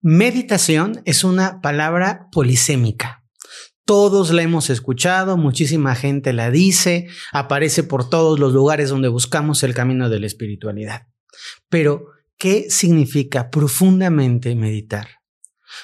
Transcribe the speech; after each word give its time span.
Meditación 0.00 1.02
es 1.04 1.24
una 1.24 1.60
palabra 1.60 2.28
polisémica. 2.30 3.24
Todos 3.84 4.30
la 4.32 4.42
hemos 4.42 4.70
escuchado, 4.70 5.36
muchísima 5.36 5.94
gente 5.94 6.32
la 6.32 6.50
dice, 6.50 7.08
aparece 7.32 7.82
por 7.82 8.08
todos 8.08 8.38
los 8.38 8.52
lugares 8.52 8.90
donde 8.90 9.08
buscamos 9.08 9.62
el 9.62 9.74
camino 9.74 10.10
de 10.10 10.20
la 10.20 10.26
espiritualidad. 10.26 11.06
Pero, 11.68 12.04
¿qué 12.36 12.66
significa 12.70 13.50
profundamente 13.50 14.54
meditar? 14.54 15.08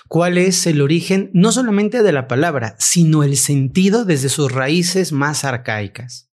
¿Cuál 0.08 0.38
es 0.38 0.66
el 0.66 0.80
origen 0.80 1.30
no 1.32 1.50
solamente 1.50 2.02
de 2.02 2.12
la 2.12 2.28
palabra, 2.28 2.76
sino 2.78 3.22
el 3.22 3.36
sentido 3.36 4.04
desde 4.04 4.28
sus 4.28 4.52
raíces 4.52 5.12
más 5.12 5.44
arcaicas? 5.44 6.30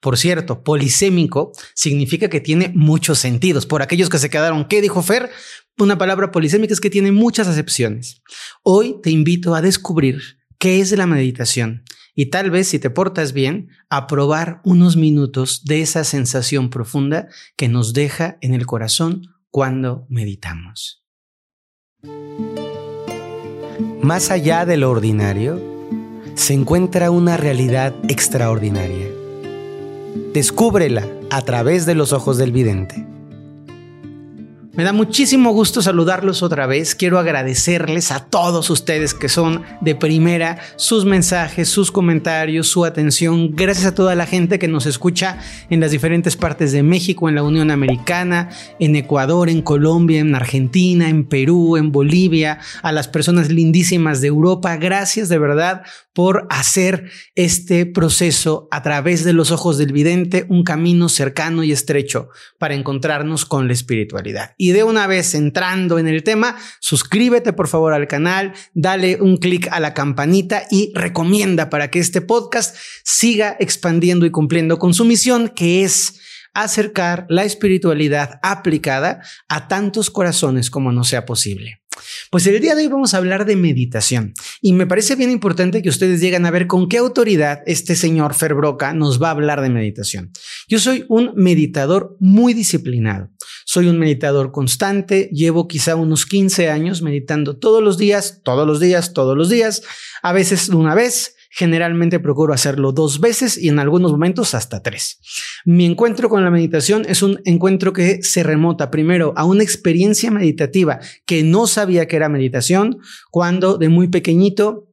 Por 0.00 0.18
cierto, 0.18 0.62
polisémico 0.62 1.52
significa 1.74 2.28
que 2.28 2.40
tiene 2.40 2.72
muchos 2.74 3.18
sentidos. 3.18 3.66
Por 3.66 3.82
aquellos 3.82 4.08
que 4.08 4.18
se 4.18 4.30
quedaron, 4.30 4.66
¿qué 4.66 4.80
dijo 4.80 5.02
Fer? 5.02 5.30
Una 5.78 5.98
palabra 5.98 6.30
polisémica 6.30 6.72
es 6.72 6.80
que 6.80 6.90
tiene 6.90 7.12
muchas 7.12 7.48
acepciones. 7.48 8.22
Hoy 8.62 8.96
te 9.02 9.10
invito 9.10 9.54
a 9.54 9.62
descubrir 9.62 10.20
qué 10.58 10.80
es 10.80 10.92
la 10.92 11.06
meditación 11.06 11.84
y 12.14 12.26
tal 12.26 12.50
vez 12.50 12.68
si 12.68 12.78
te 12.78 12.90
portas 12.90 13.32
bien, 13.32 13.70
a 13.88 14.06
probar 14.06 14.60
unos 14.64 14.96
minutos 14.96 15.64
de 15.64 15.80
esa 15.80 16.04
sensación 16.04 16.68
profunda 16.68 17.28
que 17.56 17.68
nos 17.68 17.94
deja 17.94 18.36
en 18.42 18.52
el 18.52 18.66
corazón 18.66 19.34
cuando 19.50 20.06
meditamos. 20.10 21.04
Más 24.02 24.30
allá 24.30 24.66
de 24.66 24.76
lo 24.76 24.90
ordinario, 24.90 25.60
se 26.34 26.52
encuentra 26.52 27.10
una 27.10 27.36
realidad 27.36 27.94
extraordinaria 28.08 29.08
Descúbrela 30.32 31.06
a 31.30 31.42
través 31.42 31.84
de 31.84 31.94
los 31.94 32.12
ojos 32.14 32.38
del 32.38 32.52
vidente. 32.52 33.06
Me 34.74 34.84
da 34.84 34.94
muchísimo 34.94 35.52
gusto 35.52 35.82
saludarlos 35.82 36.42
otra 36.42 36.66
vez. 36.66 36.94
Quiero 36.94 37.18
agradecerles 37.18 38.10
a 38.10 38.24
todos 38.24 38.70
ustedes 38.70 39.12
que 39.12 39.28
son 39.28 39.64
de 39.82 39.94
primera 39.94 40.60
sus 40.76 41.04
mensajes, 41.04 41.68
sus 41.68 41.92
comentarios, 41.92 42.68
su 42.68 42.86
atención. 42.86 43.54
Gracias 43.54 43.84
a 43.84 43.94
toda 43.94 44.14
la 44.14 44.24
gente 44.24 44.58
que 44.58 44.68
nos 44.68 44.86
escucha 44.86 45.38
en 45.68 45.80
las 45.80 45.90
diferentes 45.90 46.36
partes 46.36 46.72
de 46.72 46.82
México, 46.82 47.28
en 47.28 47.34
la 47.34 47.42
Unión 47.42 47.70
Americana, 47.70 48.48
en 48.78 48.96
Ecuador, 48.96 49.50
en 49.50 49.60
Colombia, 49.60 50.20
en 50.20 50.34
Argentina, 50.34 51.10
en 51.10 51.26
Perú, 51.26 51.76
en 51.76 51.92
Bolivia, 51.92 52.58
a 52.82 52.92
las 52.92 53.08
personas 53.08 53.50
lindísimas 53.50 54.22
de 54.22 54.28
Europa. 54.28 54.78
Gracias 54.78 55.28
de 55.28 55.36
verdad 55.36 55.82
por 56.14 56.46
hacer 56.50 57.10
este 57.34 57.86
proceso 57.86 58.68
a 58.70 58.82
través 58.82 59.22
de 59.24 59.32
los 59.32 59.50
ojos 59.50 59.78
del 59.78 59.92
vidente 59.92 60.46
un 60.48 60.62
camino 60.62 61.08
cercano 61.08 61.62
y 61.62 61.72
estrecho 61.72 62.28
para 62.58 62.74
encontrarnos 62.74 63.44
con 63.44 63.66
la 63.66 63.72
espiritualidad. 63.72 64.54
Y 64.62 64.70
de 64.70 64.84
una 64.84 65.08
vez 65.08 65.34
entrando 65.34 65.98
en 65.98 66.06
el 66.06 66.22
tema, 66.22 66.54
suscríbete 66.78 67.52
por 67.52 67.66
favor 67.66 67.94
al 67.94 68.06
canal, 68.06 68.52
dale 68.74 69.20
un 69.20 69.36
clic 69.38 69.66
a 69.72 69.80
la 69.80 69.92
campanita 69.92 70.62
y 70.70 70.92
recomienda 70.94 71.68
para 71.68 71.90
que 71.90 71.98
este 71.98 72.20
podcast 72.20 72.76
siga 73.02 73.56
expandiendo 73.58 74.24
y 74.24 74.30
cumpliendo 74.30 74.78
con 74.78 74.94
su 74.94 75.04
misión 75.04 75.48
que 75.48 75.82
es 75.82 76.20
acercar 76.54 77.26
la 77.28 77.42
espiritualidad 77.42 78.38
aplicada 78.40 79.22
a 79.48 79.66
tantos 79.66 80.10
corazones 80.10 80.70
como 80.70 80.92
no 80.92 81.02
sea 81.02 81.26
posible. 81.26 81.81
Pues 82.30 82.46
el 82.46 82.60
día 82.60 82.74
de 82.74 82.82
hoy 82.82 82.88
vamos 82.88 83.14
a 83.14 83.18
hablar 83.18 83.44
de 83.44 83.56
meditación 83.56 84.34
y 84.60 84.72
me 84.72 84.86
parece 84.86 85.16
bien 85.16 85.30
importante 85.30 85.82
que 85.82 85.88
ustedes 85.88 86.20
lleguen 86.20 86.46
a 86.46 86.50
ver 86.50 86.66
con 86.66 86.88
qué 86.88 86.98
autoridad 86.98 87.60
este 87.66 87.94
señor 87.94 88.34
Ferbroca 88.34 88.94
nos 88.94 89.22
va 89.22 89.28
a 89.28 89.32
hablar 89.32 89.60
de 89.60 89.70
meditación. 89.70 90.32
Yo 90.68 90.78
soy 90.78 91.04
un 91.08 91.32
meditador 91.36 92.16
muy 92.20 92.54
disciplinado. 92.54 93.30
Soy 93.64 93.88
un 93.88 93.98
meditador 93.98 94.52
constante, 94.52 95.30
llevo 95.32 95.68
quizá 95.68 95.96
unos 95.96 96.26
15 96.26 96.70
años 96.70 97.02
meditando 97.02 97.58
todos 97.58 97.82
los 97.82 97.98
días, 97.98 98.40
todos 98.42 98.66
los 98.66 98.80
días, 98.80 99.12
todos 99.12 99.36
los 99.36 99.48
días, 99.48 99.82
a 100.22 100.32
veces 100.32 100.68
una 100.68 100.94
vez, 100.94 101.36
Generalmente 101.54 102.18
procuro 102.18 102.54
hacerlo 102.54 102.92
dos 102.92 103.20
veces 103.20 103.58
y 103.58 103.68
en 103.68 103.78
algunos 103.78 104.10
momentos 104.12 104.54
hasta 104.54 104.82
tres. 104.82 105.20
Mi 105.66 105.84
encuentro 105.84 106.30
con 106.30 106.42
la 106.42 106.50
meditación 106.50 107.04
es 107.06 107.22
un 107.22 107.40
encuentro 107.44 107.92
que 107.92 108.22
se 108.22 108.42
remota 108.42 108.90
primero 108.90 109.34
a 109.36 109.44
una 109.44 109.62
experiencia 109.62 110.30
meditativa 110.30 110.98
que 111.26 111.42
no 111.42 111.66
sabía 111.66 112.08
que 112.08 112.16
era 112.16 112.30
meditación 112.30 113.00
cuando 113.30 113.76
de 113.76 113.90
muy 113.90 114.08
pequeñito 114.08 114.88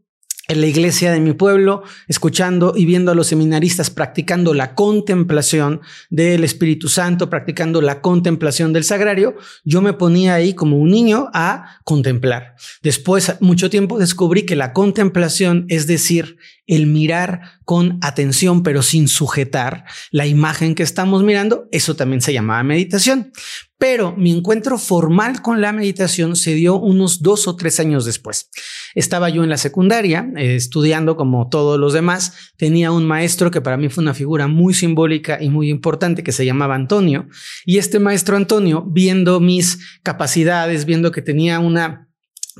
en 0.50 0.62
la 0.62 0.68
iglesia 0.68 1.12
de 1.12 1.20
mi 1.20 1.34
pueblo, 1.34 1.84
escuchando 2.08 2.74
y 2.76 2.86
viendo 2.86 3.12
a 3.12 3.16
los 3.16 3.28
seminaristas 3.28 3.92
practicando 3.92 4.54
la 4.56 4.74
contemplación 4.74 5.82
del 6.10 6.44
Espíritu 6.44 6.90
Santo, 6.90 7.30
practicando 7.30 7.82
la 7.82 8.02
contemplación 8.02 8.74
del 8.74 8.84
sagrario, 8.84 9.36
yo 9.64 9.82
me 9.82 9.94
ponía 9.94 10.34
ahí 10.34 10.54
como 10.54 10.78
un 10.78 10.90
niño 10.90 11.30
a 11.34 11.80
contemplar. 11.84 12.56
Después, 12.82 13.36
mucho 13.40 13.70
tiempo 13.70 14.00
descubrí 14.00 14.44
que 14.44 14.56
la 14.56 14.74
contemplación, 14.74 15.66
es 15.70 15.86
decir, 15.86 16.38
el 16.70 16.86
mirar 16.86 17.42
con 17.66 17.98
atención 18.02 18.64
pero 18.64 18.82
sin 18.84 19.08
sujetar 19.08 19.86
la 20.12 20.28
imagen 20.28 20.76
que 20.76 20.84
estamos 20.84 21.24
mirando, 21.24 21.68
eso 21.72 21.96
también 21.96 22.22
se 22.22 22.32
llamaba 22.32 22.64
meditación. 22.64 23.32
Pero 23.80 24.14
mi 24.16 24.32
encuentro 24.32 24.78
formal 24.78 25.42
con 25.42 25.62
la 25.62 25.72
meditación 25.72 26.36
se 26.36 26.54
dio 26.54 26.76
unos 26.76 27.22
dos 27.22 27.48
o 27.48 27.56
tres 27.56 27.80
años 27.80 28.06
después. 28.06 28.50
Estaba 28.94 29.30
yo 29.30 29.44
en 29.44 29.50
la 29.50 29.58
secundaria, 29.58 30.30
eh, 30.36 30.56
estudiando 30.56 31.16
como 31.16 31.48
todos 31.48 31.80
los 31.80 31.94
demás. 31.94 32.52
Tenía 32.58 32.92
un 32.92 33.08
maestro 33.08 33.52
que 33.52 33.62
para 33.62 33.78
mí 33.78 33.88
fue 33.88 34.04
una 34.04 34.14
figura 34.14 34.48
muy 34.48 34.74
simbólica 34.74 35.42
y 35.42 35.50
muy 35.50 35.70
importante 35.70 36.24
que 36.24 36.34
se 36.34 36.46
llamaba 36.46 36.76
Antonio. 36.76 37.30
Y 37.66 37.78
este 37.78 38.00
maestro 38.00 38.36
Antonio, 38.36 38.86
viendo 38.86 39.40
mis 39.40 39.80
capacidades, 40.04 40.86
viendo 40.86 41.12
que 41.14 41.22
tenía 41.22 41.60
una 41.60 42.09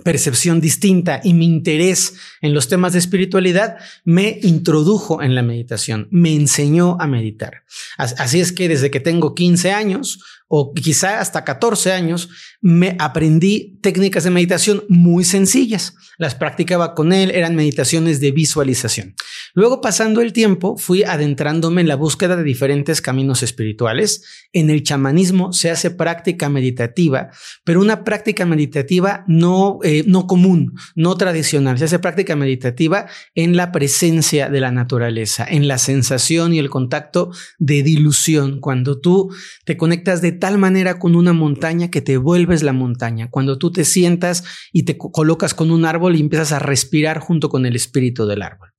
percepción 0.04 0.62
distinta 0.62 1.22
y 1.24 1.34
mi 1.34 1.46
interés 1.46 2.16
en 2.42 2.54
los 2.54 2.68
temas 2.68 2.94
de 2.94 3.00
espiritualidad 3.00 3.78
me 4.04 4.40
introdujo 4.42 5.22
en 5.22 5.36
la 5.36 5.42
meditación, 5.42 6.08
me 6.12 6.34
enseñó 6.34 6.98
a 7.00 7.08
meditar. 7.08 7.64
Así 7.98 8.40
es 8.40 8.52
que 8.52 8.68
desde 8.68 8.92
que 8.92 9.00
tengo 9.00 9.36
15 9.36 9.72
años 9.72 10.20
o 10.50 10.74
quizá 10.74 11.22
hasta 11.22 11.46
14 11.46 11.94
años, 11.94 12.30
me 12.60 12.98
aprendí 13.00 13.78
técnicas 13.82 14.24
de 14.24 14.32
meditación 14.32 14.84
muy 14.90 15.24
sencillas. 15.24 15.96
Las 16.18 16.36
practicaba 16.36 16.96
con 16.96 17.14
él, 17.14 17.32
eran 17.32 17.56
meditaciones 17.56 18.20
de 18.20 18.32
visualización. 18.32 19.16
Luego, 19.54 19.80
pasando 19.80 20.22
el 20.22 20.34
tiempo, 20.34 20.76
fui 20.76 21.04
adentrándome 21.04 21.82
en 21.82 21.88
la 21.88 21.96
búsqueda 21.96 22.36
de 22.36 22.44
diferentes 22.44 23.00
caminos 23.02 23.44
espirituales. 23.44 24.24
En 24.52 24.70
el 24.70 24.84
chamanismo 24.84 25.54
se 25.54 25.70
hace 25.70 25.92
práctica 25.92 26.50
meditativa, 26.50 27.30
pero 27.64 27.80
una 27.80 28.04
práctica 28.04 28.46
meditativa 28.46 29.24
no, 29.28 29.80
eh, 29.84 30.04
no 30.08 30.26
común, 30.28 30.74
no 30.96 31.16
tradicional. 31.16 31.78
Se 31.78 31.86
hace 31.86 32.00
práctica 32.00 32.36
meditativa 32.36 33.08
en 33.36 33.56
la 33.56 33.72
presencia 33.72 34.50
de 34.50 34.60
la 34.60 34.72
naturaleza, 34.72 35.46
en 35.48 35.68
la 35.68 35.78
sensación 35.78 36.54
y 36.54 36.60
el 36.60 36.72
contacto 36.72 37.32
de 37.60 37.84
dilución, 37.84 38.60
cuando 38.60 39.00
tú 39.00 39.30
te 39.64 39.78
conectas 39.78 40.22
de 40.22 40.39
tal 40.40 40.58
manera 40.58 41.00
con 41.00 41.16
una 41.16 41.34
montaña 41.34 41.92
que 41.92 42.02
te 42.02 42.18
vuelves 42.18 42.64
la 42.64 42.74
montaña. 42.74 43.30
Cuando 43.30 43.58
tú 43.58 43.72
te 43.72 43.86
sientas 43.86 44.44
y 44.72 44.84
te 44.84 44.98
colocas 44.98 45.54
con 45.54 45.72
un 45.72 45.86
árbol 45.86 46.16
y 46.16 46.22
empiezas 46.22 46.52
a 46.52 46.60
respirar 46.60 47.20
junto 47.20 47.50
con 47.50 47.66
el 47.66 47.76
espíritu 47.76 48.26
del 48.26 48.42
árbol. 48.42 48.70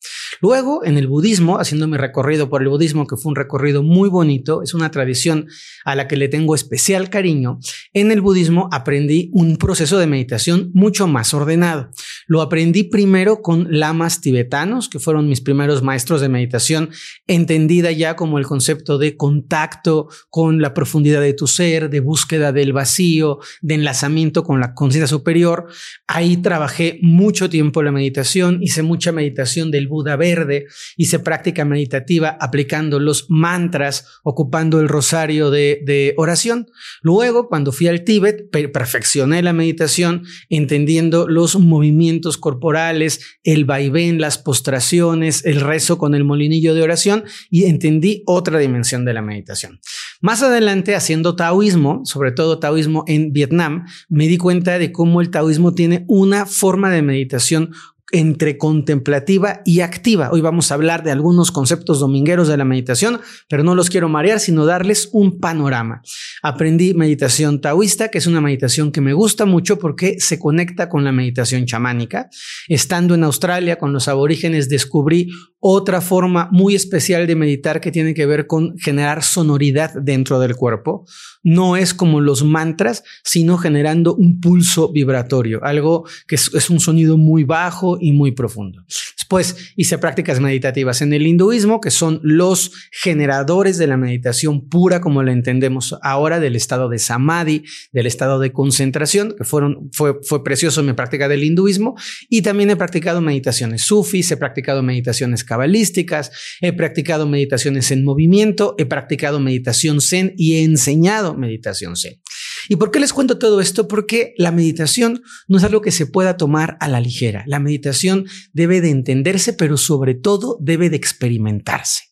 Luego, 0.40 0.84
en 0.84 0.96
el 0.96 1.06
budismo, 1.06 1.58
haciendo 1.58 1.86
mi 1.86 1.98
recorrido 1.98 2.48
por 2.48 2.62
el 2.62 2.68
budismo, 2.68 3.06
que 3.06 3.16
fue 3.16 3.30
un 3.30 3.36
recorrido 3.36 3.82
muy 3.82 4.08
bonito, 4.08 4.62
es 4.62 4.72
una 4.72 4.90
tradición 4.90 5.46
a 5.84 5.94
la 5.94 6.08
que 6.08 6.16
le 6.16 6.28
tengo 6.28 6.54
especial 6.54 7.10
cariño, 7.10 7.58
en 7.92 8.10
el 8.10 8.20
budismo 8.20 8.68
aprendí 8.72 9.30
un 9.32 9.56
proceso 9.56 9.98
de 9.98 10.06
meditación 10.06 10.70
mucho 10.72 11.06
más 11.06 11.34
ordenado. 11.34 11.90
Lo 12.30 12.42
aprendí 12.42 12.84
primero 12.84 13.42
con 13.42 13.66
lamas 13.70 14.20
tibetanos, 14.20 14.88
que 14.88 15.00
fueron 15.00 15.28
mis 15.28 15.40
primeros 15.40 15.82
maestros 15.82 16.20
de 16.20 16.28
meditación, 16.28 16.90
entendida 17.26 17.90
ya 17.90 18.14
como 18.14 18.38
el 18.38 18.46
concepto 18.46 18.98
de 18.98 19.16
contacto 19.16 20.06
con 20.28 20.62
la 20.62 20.72
profundidad 20.72 21.22
de 21.22 21.34
tu 21.34 21.48
ser, 21.48 21.90
de 21.90 21.98
búsqueda 21.98 22.52
del 22.52 22.72
vacío, 22.72 23.40
de 23.62 23.74
enlazamiento 23.74 24.44
con 24.44 24.60
la 24.60 24.74
conciencia 24.74 25.08
superior. 25.08 25.66
Ahí 26.06 26.36
trabajé 26.36 27.00
mucho 27.02 27.50
tiempo 27.50 27.82
la 27.82 27.90
meditación, 27.90 28.62
hice 28.62 28.82
mucha 28.84 29.10
meditación 29.10 29.72
del 29.72 29.88
Buda 29.88 30.14
verde, 30.14 30.66
hice 30.96 31.18
práctica 31.18 31.64
meditativa 31.64 32.38
aplicando 32.40 33.00
los 33.00 33.26
mantras, 33.28 34.06
ocupando 34.22 34.78
el 34.78 34.88
rosario 34.88 35.50
de, 35.50 35.82
de 35.84 36.14
oración. 36.16 36.68
Luego, 37.02 37.48
cuando 37.48 37.72
fui 37.72 37.88
al 37.88 38.04
Tíbet, 38.04 38.50
perfeccioné 38.52 39.42
la 39.42 39.52
meditación, 39.52 40.22
entendiendo 40.48 41.26
los 41.26 41.58
movimientos 41.58 42.19
corporales, 42.38 43.20
el 43.44 43.64
vaivén, 43.64 44.20
las 44.20 44.38
postraciones, 44.38 45.44
el 45.44 45.60
rezo 45.60 45.98
con 45.98 46.14
el 46.14 46.24
molinillo 46.24 46.74
de 46.74 46.82
oración 46.82 47.24
y 47.50 47.64
entendí 47.64 48.22
otra 48.26 48.58
dimensión 48.58 49.04
de 49.04 49.14
la 49.14 49.22
meditación. 49.22 49.80
Más 50.20 50.42
adelante, 50.42 50.94
haciendo 50.94 51.36
taoísmo, 51.36 52.02
sobre 52.04 52.32
todo 52.32 52.58
taoísmo 52.58 53.04
en 53.06 53.32
Vietnam, 53.32 53.86
me 54.08 54.28
di 54.28 54.36
cuenta 54.36 54.78
de 54.78 54.92
cómo 54.92 55.20
el 55.20 55.30
taoísmo 55.30 55.74
tiene 55.74 56.04
una 56.08 56.46
forma 56.46 56.90
de 56.90 57.02
meditación 57.02 57.72
entre 58.12 58.58
contemplativa 58.58 59.60
y 59.64 59.80
activa. 59.80 60.30
Hoy 60.32 60.40
vamos 60.40 60.70
a 60.70 60.74
hablar 60.74 61.02
de 61.02 61.10
algunos 61.10 61.50
conceptos 61.52 62.00
domingueros 62.00 62.48
de 62.48 62.56
la 62.56 62.64
meditación, 62.64 63.20
pero 63.48 63.62
no 63.62 63.74
los 63.74 63.90
quiero 63.90 64.08
marear, 64.08 64.40
sino 64.40 64.66
darles 64.66 65.08
un 65.12 65.38
panorama. 65.40 66.02
Aprendí 66.42 66.94
meditación 66.94 67.60
taoísta, 67.60 68.08
que 68.08 68.18
es 68.18 68.26
una 68.26 68.40
meditación 68.40 68.92
que 68.92 69.00
me 69.00 69.12
gusta 69.12 69.44
mucho 69.44 69.78
porque 69.78 70.18
se 70.18 70.38
conecta 70.38 70.88
con 70.88 71.04
la 71.04 71.12
meditación 71.12 71.66
chamánica. 71.66 72.28
Estando 72.68 73.14
en 73.14 73.24
Australia 73.24 73.76
con 73.76 73.92
los 73.92 74.08
aborígenes 74.08 74.68
descubrí 74.68 75.30
otra 75.60 76.00
forma 76.00 76.48
muy 76.50 76.74
especial 76.74 77.26
de 77.26 77.36
meditar 77.36 77.80
que 77.80 77.92
tiene 77.92 78.14
que 78.14 78.26
ver 78.26 78.46
con 78.46 78.76
generar 78.78 79.22
sonoridad 79.22 79.92
dentro 79.94 80.40
del 80.40 80.56
cuerpo. 80.56 81.06
No 81.42 81.76
es 81.76 81.94
como 81.94 82.20
los 82.20 82.42
mantras, 82.42 83.04
sino 83.24 83.58
generando 83.58 84.14
un 84.14 84.40
pulso 84.40 84.90
vibratorio, 84.90 85.62
algo 85.62 86.06
que 86.26 86.36
es, 86.36 86.50
es 86.54 86.70
un 86.70 86.80
sonido 86.80 87.18
muy 87.18 87.44
bajo 87.44 87.98
y 88.00 88.12
muy 88.12 88.32
profundo. 88.32 88.84
Después 89.30 89.72
hice 89.76 89.98
prácticas 89.98 90.40
meditativas 90.40 91.02
en 91.02 91.12
el 91.12 91.26
hinduismo, 91.26 91.80
que 91.80 91.90
son 91.90 92.20
los 92.22 92.72
generadores 92.90 93.78
de 93.78 93.86
la 93.86 93.96
meditación 93.96 94.68
pura, 94.68 95.00
como 95.00 95.22
la 95.22 95.32
entendemos 95.32 95.94
ahora, 96.02 96.40
del 96.40 96.56
estado 96.56 96.88
de 96.88 96.98
samadhi, 96.98 97.64
del 97.92 98.06
estado 98.06 98.38
de 98.40 98.52
concentración, 98.52 99.34
que 99.36 99.44
fueron, 99.44 99.90
fue, 99.92 100.16
fue 100.22 100.42
precioso 100.42 100.82
mi 100.82 100.94
práctica 100.94 101.28
del 101.28 101.44
hinduismo. 101.44 101.96
Y 102.28 102.42
también 102.42 102.70
he 102.70 102.76
practicado 102.76 103.20
meditaciones 103.20 103.82
sufis, 103.82 104.30
he 104.32 104.36
practicado 104.36 104.82
meditaciones 104.82 105.44
cabalísticas, 105.50 106.30
he 106.60 106.72
practicado 106.72 107.26
meditaciones 107.26 107.90
en 107.90 108.04
movimiento, 108.04 108.76
he 108.78 108.86
practicado 108.86 109.40
meditación 109.40 110.00
zen 110.00 110.32
y 110.36 110.54
he 110.54 110.62
enseñado 110.62 111.34
meditación 111.34 111.96
zen. 111.96 112.22
¿Y 112.68 112.76
por 112.76 112.92
qué 112.92 113.00
les 113.00 113.12
cuento 113.12 113.36
todo 113.36 113.60
esto? 113.60 113.88
Porque 113.88 114.32
la 114.36 114.52
meditación 114.52 115.22
no 115.48 115.58
es 115.58 115.64
algo 115.64 115.80
que 115.80 115.90
se 115.90 116.06
pueda 116.06 116.36
tomar 116.36 116.76
a 116.78 116.86
la 116.86 117.00
ligera. 117.00 117.42
La 117.48 117.58
meditación 117.58 118.26
debe 118.52 118.80
de 118.80 118.90
entenderse, 118.90 119.52
pero 119.52 119.76
sobre 119.76 120.14
todo 120.14 120.56
debe 120.60 120.88
de 120.88 120.96
experimentarse. 120.96 122.09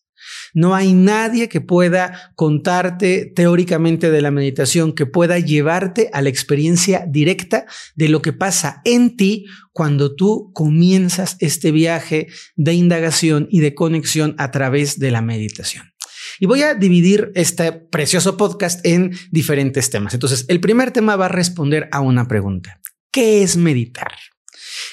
No 0.59 0.75
hay 0.75 0.93
nadie 0.93 1.49
que 1.49 1.61
pueda 1.61 2.33
contarte 2.35 3.27
teóricamente 3.27 4.11
de 4.11 4.21
la 4.21 4.33
meditación, 4.33 4.93
que 4.93 5.07
pueda 5.07 5.39
llevarte 5.39 6.11
a 6.13 6.21
la 6.21 6.31
experiencia 6.31 7.05
directa 7.07 7.65
de 7.95 8.09
lo 8.09 8.23
que 8.23 8.33
pasa 8.33 8.83
en 8.85 9.17
ti 9.17 9.47
cuando 9.73 10.17
tú 10.17 10.51
comienzas 10.55 11.37
este 11.39 11.71
viaje 11.71 12.27
de 12.57 12.75
indagación 12.75 13.47
y 13.53 13.61
de 13.61 13.77
conexión 13.77 14.35
a 14.37 14.51
través 14.51 14.99
de 14.99 15.13
la 15.13 15.23
meditación. 15.23 15.93
Y 16.41 16.47
voy 16.47 16.63
a 16.63 16.75
dividir 16.75 17.31
este 17.37 17.71
precioso 17.71 18.37
podcast 18.37 18.85
en 18.85 19.13
diferentes 19.31 19.91
temas. 19.91 20.13
Entonces, 20.15 20.45
el 20.49 20.59
primer 20.59 20.91
tema 20.91 21.15
va 21.15 21.27
a 21.27 21.29
responder 21.29 21.89
a 21.93 22.01
una 22.01 22.27
pregunta. 22.27 22.81
¿Qué 23.13 23.45
es 23.45 23.57
meditar? 23.57 24.11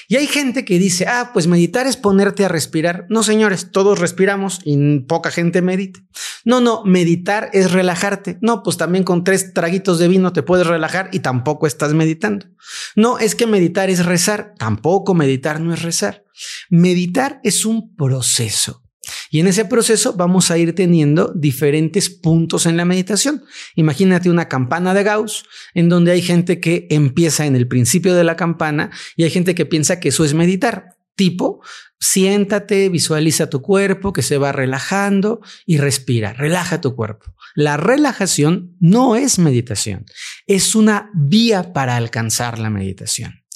Y 0.08 0.16
hay 0.16 0.26
gente 0.26 0.64
que 0.64 0.78
dice, 0.78 1.06
ah, 1.06 1.30
pues 1.32 1.46
meditar 1.46 1.86
es 1.86 1.96
ponerte 1.96 2.44
a 2.44 2.48
respirar. 2.48 3.06
No, 3.08 3.22
señores, 3.22 3.70
todos 3.72 3.98
respiramos 3.98 4.60
y 4.64 5.00
poca 5.00 5.30
gente 5.30 5.62
medita. 5.62 6.00
No, 6.44 6.60
no, 6.60 6.84
meditar 6.84 7.50
es 7.52 7.72
relajarte. 7.72 8.38
No, 8.40 8.62
pues 8.62 8.76
también 8.76 9.04
con 9.04 9.24
tres 9.24 9.52
traguitos 9.52 9.98
de 9.98 10.08
vino 10.08 10.32
te 10.32 10.42
puedes 10.42 10.66
relajar 10.66 11.10
y 11.12 11.20
tampoco 11.20 11.66
estás 11.66 11.94
meditando. 11.94 12.46
No, 12.94 13.18
es 13.18 13.34
que 13.34 13.46
meditar 13.46 13.90
es 13.90 14.04
rezar. 14.04 14.54
Tampoco 14.58 15.14
meditar 15.14 15.60
no 15.60 15.74
es 15.74 15.82
rezar. 15.82 16.24
Meditar 16.70 17.40
es 17.42 17.64
un 17.64 17.94
proceso. 17.94 18.85
Y 19.30 19.40
en 19.40 19.46
ese 19.46 19.64
proceso 19.64 20.14
vamos 20.14 20.50
a 20.50 20.58
ir 20.58 20.74
teniendo 20.74 21.32
diferentes 21.34 22.10
puntos 22.10 22.66
en 22.66 22.76
la 22.76 22.84
meditación. 22.84 23.44
Imagínate 23.74 24.30
una 24.30 24.48
campana 24.48 24.94
de 24.94 25.02
Gauss 25.02 25.44
en 25.74 25.88
donde 25.88 26.12
hay 26.12 26.22
gente 26.22 26.60
que 26.60 26.86
empieza 26.90 27.46
en 27.46 27.56
el 27.56 27.68
principio 27.68 28.14
de 28.14 28.24
la 28.24 28.36
campana 28.36 28.90
y 29.16 29.24
hay 29.24 29.30
gente 29.30 29.54
que 29.54 29.66
piensa 29.66 30.00
que 30.00 30.08
eso 30.08 30.24
es 30.24 30.34
meditar. 30.34 30.96
Tipo, 31.14 31.62
siéntate, 31.98 32.90
visualiza 32.90 33.48
tu 33.48 33.62
cuerpo 33.62 34.12
que 34.12 34.22
se 34.22 34.36
va 34.36 34.52
relajando 34.52 35.40
y 35.64 35.78
respira, 35.78 36.34
relaja 36.34 36.80
tu 36.80 36.94
cuerpo. 36.94 37.34
La 37.54 37.78
relajación 37.78 38.76
no 38.80 39.16
es 39.16 39.38
meditación, 39.38 40.04
es 40.46 40.74
una 40.74 41.10
vía 41.14 41.72
para 41.72 41.96
alcanzar 41.96 42.58
la 42.58 42.68
meditación. 42.68 43.46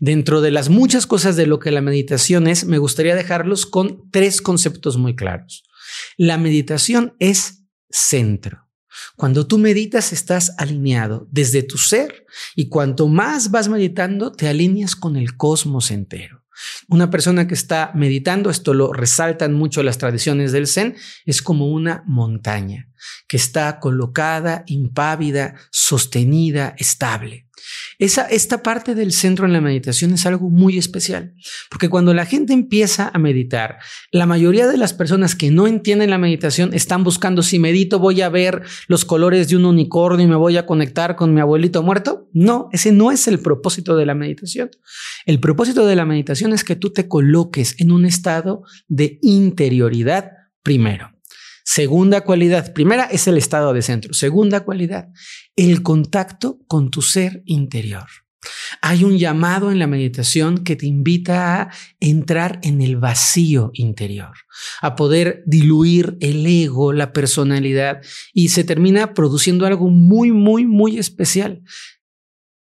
Dentro 0.00 0.40
de 0.40 0.50
las 0.50 0.70
muchas 0.70 1.06
cosas 1.06 1.36
de 1.36 1.46
lo 1.46 1.58
que 1.58 1.70
la 1.70 1.82
meditación 1.82 2.46
es, 2.48 2.64
me 2.64 2.78
gustaría 2.78 3.14
dejarlos 3.14 3.66
con 3.66 4.10
tres 4.10 4.40
conceptos 4.40 4.96
muy 4.96 5.14
claros. 5.14 5.62
La 6.16 6.38
meditación 6.38 7.14
es 7.18 7.64
centro. 7.90 8.66
Cuando 9.16 9.46
tú 9.46 9.58
meditas 9.58 10.14
estás 10.14 10.54
alineado 10.56 11.28
desde 11.30 11.62
tu 11.62 11.76
ser 11.76 12.24
y 12.56 12.70
cuanto 12.70 13.08
más 13.08 13.50
vas 13.50 13.68
meditando 13.68 14.32
te 14.32 14.48
alineas 14.48 14.96
con 14.96 15.16
el 15.16 15.36
cosmos 15.36 15.90
entero. 15.90 16.40
Una 16.88 17.10
persona 17.10 17.46
que 17.46 17.54
está 17.54 17.92
meditando, 17.94 18.50
esto 18.50 18.74
lo 18.74 18.92
resaltan 18.92 19.52
mucho 19.52 19.82
las 19.82 19.98
tradiciones 19.98 20.52
del 20.52 20.66
Zen, 20.66 20.96
es 21.24 21.42
como 21.42 21.68
una 21.68 22.02
montaña 22.06 22.88
que 23.28 23.36
está 23.36 23.78
colocada, 23.80 24.64
impávida, 24.66 25.56
sostenida, 25.70 26.74
estable. 26.78 27.46
Esa, 27.98 28.22
esta 28.26 28.62
parte 28.62 28.94
del 28.94 29.12
centro 29.12 29.46
en 29.46 29.52
la 29.52 29.60
meditación 29.60 30.12
es 30.12 30.26
algo 30.26 30.50
muy 30.50 30.78
especial, 30.78 31.34
porque 31.70 31.88
cuando 31.88 32.14
la 32.14 32.26
gente 32.26 32.52
empieza 32.52 33.10
a 33.12 33.18
meditar, 33.18 33.78
la 34.10 34.26
mayoría 34.26 34.66
de 34.66 34.76
las 34.76 34.92
personas 34.92 35.34
que 35.34 35.50
no 35.50 35.66
entienden 35.66 36.10
la 36.10 36.18
meditación 36.18 36.74
están 36.74 37.04
buscando 37.04 37.42
si 37.42 37.58
medito 37.58 37.98
voy 37.98 38.20
a 38.22 38.28
ver 38.28 38.62
los 38.88 39.04
colores 39.04 39.48
de 39.48 39.56
un 39.56 39.64
unicornio 39.64 40.26
y 40.26 40.28
me 40.28 40.36
voy 40.36 40.56
a 40.56 40.66
conectar 40.66 41.16
con 41.16 41.34
mi 41.34 41.40
abuelito 41.40 41.82
muerto. 41.82 42.28
No, 42.32 42.68
ese 42.72 42.92
no 42.92 43.10
es 43.10 43.28
el 43.28 43.40
propósito 43.40 43.96
de 43.96 44.06
la 44.06 44.14
meditación. 44.14 44.70
El 45.26 45.40
propósito 45.40 45.86
de 45.86 45.96
la 45.96 46.04
meditación 46.04 46.52
es 46.52 46.64
que 46.64 46.76
tú 46.76 46.92
te 46.92 47.08
coloques 47.08 47.76
en 47.80 47.92
un 47.92 48.04
estado 48.04 48.62
de 48.88 49.18
interioridad 49.22 50.32
primero. 50.62 51.10
Segunda 51.72 52.22
cualidad, 52.22 52.72
primera 52.72 53.04
es 53.04 53.28
el 53.28 53.38
estado 53.38 53.72
de 53.72 53.82
centro. 53.82 54.12
Segunda 54.12 54.64
cualidad, 54.64 55.10
el 55.54 55.84
contacto 55.84 56.58
con 56.66 56.90
tu 56.90 57.00
ser 57.00 57.44
interior. 57.44 58.08
Hay 58.82 59.04
un 59.04 59.18
llamado 59.18 59.70
en 59.70 59.78
la 59.78 59.86
meditación 59.86 60.64
que 60.64 60.74
te 60.74 60.86
invita 60.86 61.62
a 61.62 61.70
entrar 62.00 62.58
en 62.64 62.82
el 62.82 62.96
vacío 62.96 63.70
interior, 63.74 64.32
a 64.80 64.96
poder 64.96 65.44
diluir 65.46 66.16
el 66.20 66.44
ego, 66.44 66.92
la 66.92 67.12
personalidad, 67.12 68.00
y 68.32 68.48
se 68.48 68.64
termina 68.64 69.14
produciendo 69.14 69.64
algo 69.64 69.90
muy, 69.90 70.32
muy, 70.32 70.66
muy 70.66 70.98
especial, 70.98 71.62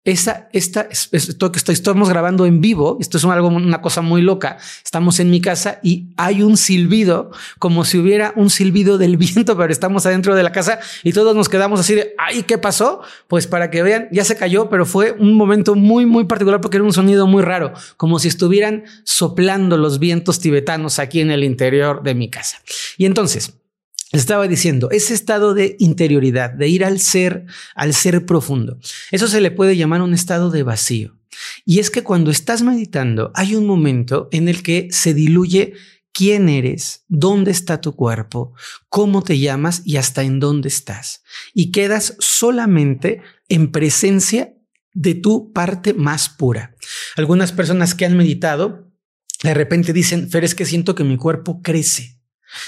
esta, 0.05 0.49
esta, 0.53 0.89
esto 0.91 1.53
que 1.53 1.59
estamos 1.59 2.09
grabando 2.09 2.47
en 2.47 2.61
vivo, 2.61 2.97
esto 3.01 3.19
es 3.19 3.25
algo, 3.25 3.49
una 3.49 3.83
cosa 3.83 4.01
muy 4.01 4.23
loca. 4.23 4.57
Estamos 4.83 5.21
en 5.21 5.31
mi 5.31 5.41
casa 5.41 5.81
y 5.83 6.07
hay 6.17 6.43
un 6.43 6.57
silbido, 6.57 7.31
como 7.59 7.85
si 7.85 7.99
hubiera 7.99 8.33
un 8.37 8.49
silbido 8.49 8.97
del 8.97 9.17
viento, 9.19 9.57
pero 9.57 9.71
estamos 9.71 10.07
adentro 10.07 10.35
de 10.35 10.43
la 10.43 10.53
casa 10.53 10.79
y 11.03 11.13
todos 11.13 11.37
nos 11.37 11.49
quedamos 11.49 11.81
así 11.81 11.95
de, 11.95 12.15
ay, 12.17 12.45
¿qué 12.45 12.57
pasó? 12.59 13.03
Pues 13.27 13.47
para 13.47 13.71
que 13.71 13.83
vean, 13.83 14.09
ya 14.11 14.25
se 14.25 14.37
cayó, 14.37 14.71
pero 14.71 14.87
fue 14.87 15.13
un 15.13 15.35
momento 15.35 15.75
muy, 15.75 16.07
muy 16.07 16.25
particular 16.25 16.61
porque 16.61 16.79
era 16.79 16.85
un 16.85 16.93
sonido 16.93 17.27
muy 17.27 17.43
raro, 17.43 17.75
como 17.97 18.19
si 18.19 18.29
estuvieran 18.29 18.85
soplando 19.05 19.77
los 19.77 19.99
vientos 19.99 20.41
tibetanos 20.41 20.99
aquí 20.99 21.21
en 21.21 21.31
el 21.31 21.45
interior 21.45 22.03
de 22.03 22.15
mi 22.15 22.31
casa. 22.31 22.59
Y 22.97 23.05
entonces, 23.05 23.59
estaba 24.13 24.49
diciendo, 24.49 24.91
ese 24.91 25.15
estado 25.15 25.55
de 25.55 25.77
interioridad, 25.79 26.51
de 26.51 26.69
ir 26.69 26.85
al 26.85 27.01
ser, 27.01 27.45
al 27.75 27.95
ser 27.95 28.25
profundo, 28.25 28.79
eso 29.11 29.29
se 29.29 29.41
le 29.41 29.51
puede 29.51 29.77
llamar 29.77 30.03
un 30.03 30.15
estado 30.15 30.51
de 30.51 30.63
vacío. 30.63 31.17
Y 31.65 31.79
es 31.79 31.91
que 31.91 32.03
cuando 32.03 32.31
estás 32.31 32.63
meditando, 32.63 33.31
hay 33.35 33.55
un 33.55 33.67
momento 33.67 34.29
en 34.33 34.49
el 34.49 34.63
que 34.63 34.89
se 34.91 35.15
diluye 35.15 35.75
quién 36.13 36.49
eres, 36.49 37.05
dónde 37.09 37.51
está 37.51 37.81
tu 37.81 37.95
cuerpo, 37.95 38.55
cómo 38.89 39.23
te 39.23 39.39
llamas 39.39 39.83
y 39.85 39.99
hasta 39.99 40.23
en 40.23 40.41
dónde 40.41 40.69
estás. 40.69 41.23
Y 41.55 41.71
quedas 41.71 42.17
solamente 42.19 43.21
en 43.49 43.71
presencia 43.71 44.55
de 44.95 45.15
tu 45.15 45.53
parte 45.53 45.95
más 45.95 46.29
pura. 46.29 46.75
Algunas 47.17 47.53
personas 47.53 47.95
que 47.95 48.05
han 48.05 48.17
meditado, 48.17 48.91
de 49.43 49.55
repente 49.55 49.93
dicen, 49.93 50.29
Fer, 50.29 50.43
es 50.43 50.55
que 50.55 50.65
siento 50.65 50.95
que 50.95 51.05
mi 51.05 51.17
cuerpo 51.17 51.63
crece. 51.63 52.18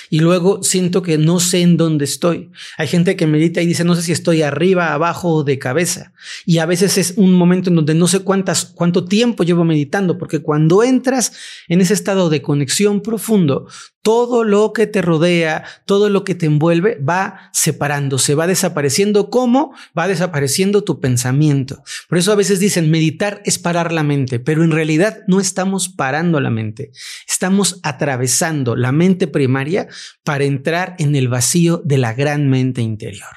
Y 0.08 0.20
luego 0.20 0.62
siento 0.62 1.02
que 1.02 1.18
no 1.18 1.40
sé 1.40 1.62
en 1.62 1.76
dónde 1.76 2.04
estoy. 2.04 2.50
Hay 2.76 2.86
gente 2.86 3.16
que 3.16 3.26
medita 3.26 3.60
y 3.60 3.66
dice, 3.66 3.84
no 3.84 3.94
sé 3.94 4.02
si 4.02 4.12
estoy 4.12 4.42
arriba, 4.42 4.92
abajo 4.92 5.28
o 5.28 5.44
de 5.44 5.58
cabeza. 5.58 6.12
Y 6.46 6.58
a 6.58 6.66
veces 6.66 6.98
es 6.98 7.14
un 7.16 7.34
momento 7.34 7.70
en 7.70 7.76
donde 7.76 7.94
no 7.94 8.06
sé 8.06 8.20
cuántas, 8.20 8.64
cuánto 8.64 9.04
tiempo 9.04 9.44
llevo 9.44 9.64
meditando, 9.64 10.18
porque 10.18 10.40
cuando 10.40 10.82
entras 10.82 11.32
en 11.68 11.80
ese 11.80 11.94
estado 11.94 12.30
de 12.30 12.42
conexión 12.42 13.00
profundo, 13.00 13.66
todo 14.02 14.44
lo 14.44 14.72
que 14.72 14.86
te 14.86 15.02
rodea, 15.02 15.64
todo 15.84 16.08
lo 16.08 16.24
que 16.24 16.34
te 16.34 16.46
envuelve 16.46 16.96
va 16.96 17.50
separándose, 17.52 18.34
va 18.34 18.46
desapareciendo. 18.46 19.30
¿Cómo? 19.30 19.74
Va 19.96 20.08
desapareciendo 20.08 20.84
tu 20.84 21.00
pensamiento. 21.00 21.82
Por 22.08 22.18
eso 22.18 22.32
a 22.32 22.36
veces 22.36 22.60
dicen, 22.60 22.90
meditar 22.90 23.42
es 23.44 23.58
parar 23.58 23.92
la 23.92 24.02
mente, 24.02 24.40
pero 24.40 24.64
en 24.64 24.70
realidad 24.70 25.18
no 25.26 25.40
estamos 25.40 25.88
parando 25.88 26.40
la 26.40 26.50
mente. 26.50 26.92
Estamos 27.28 27.80
atravesando 27.82 28.76
la 28.76 28.92
mente 28.92 29.26
primaria 29.26 29.88
para 30.24 30.44
entrar 30.44 30.96
en 30.98 31.14
el 31.16 31.28
vacío 31.28 31.82
de 31.84 31.98
la 31.98 32.14
gran 32.14 32.48
mente 32.48 32.80
interior. 32.80 33.28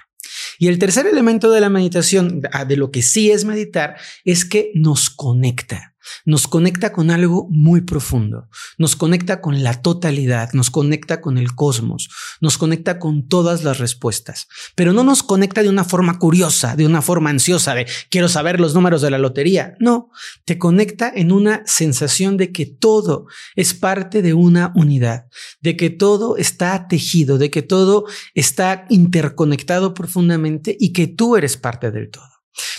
Y 0.57 0.67
el 0.67 0.79
tercer 0.79 1.07
elemento 1.07 1.51
de 1.51 1.61
la 1.61 1.69
meditación, 1.69 2.41
de 2.41 2.77
lo 2.77 2.91
que 2.91 3.01
sí 3.01 3.31
es 3.31 3.45
meditar, 3.45 3.97
es 4.23 4.45
que 4.45 4.71
nos 4.75 5.09
conecta. 5.09 5.92
Nos 6.25 6.47
conecta 6.47 6.91
con 6.91 7.11
algo 7.11 7.47
muy 7.49 7.81
profundo, 7.81 8.49
nos 8.77 8.95
conecta 8.95 9.41
con 9.41 9.63
la 9.63 9.81
totalidad, 9.81 10.53
nos 10.53 10.69
conecta 10.69 11.21
con 11.21 11.37
el 11.37 11.55
cosmos, 11.55 12.09
nos 12.41 12.57
conecta 12.57 12.99
con 12.99 13.27
todas 13.27 13.63
las 13.63 13.79
respuestas, 13.79 14.47
pero 14.75 14.93
no 14.93 15.03
nos 15.03 15.23
conecta 15.23 15.63
de 15.63 15.69
una 15.69 15.83
forma 15.83 16.19
curiosa, 16.19 16.75
de 16.75 16.85
una 16.85 17.01
forma 17.01 17.29
ansiosa, 17.29 17.75
de 17.75 17.87
quiero 18.09 18.29
saber 18.29 18.59
los 18.59 18.73
números 18.73 19.01
de 19.01 19.11
la 19.11 19.17
lotería. 19.17 19.75
No, 19.79 20.09
te 20.45 20.57
conecta 20.57 21.11
en 21.13 21.31
una 21.31 21.63
sensación 21.65 22.37
de 22.37 22.51
que 22.51 22.65
todo 22.65 23.25
es 23.55 23.73
parte 23.73 24.21
de 24.21 24.33
una 24.33 24.71
unidad, 24.75 25.25
de 25.61 25.77
que 25.77 25.89
todo 25.89 26.37
está 26.37 26.87
tejido, 26.87 27.37
de 27.37 27.49
que 27.49 27.61
todo 27.61 28.05
está 28.33 28.85
interconectado 28.89 29.93
profundamente 29.93 30.75
y 30.79 30.93
que 30.93 31.07
tú 31.07 31.35
eres 31.35 31.57
parte 31.57 31.91
del 31.91 32.09
todo. 32.09 32.32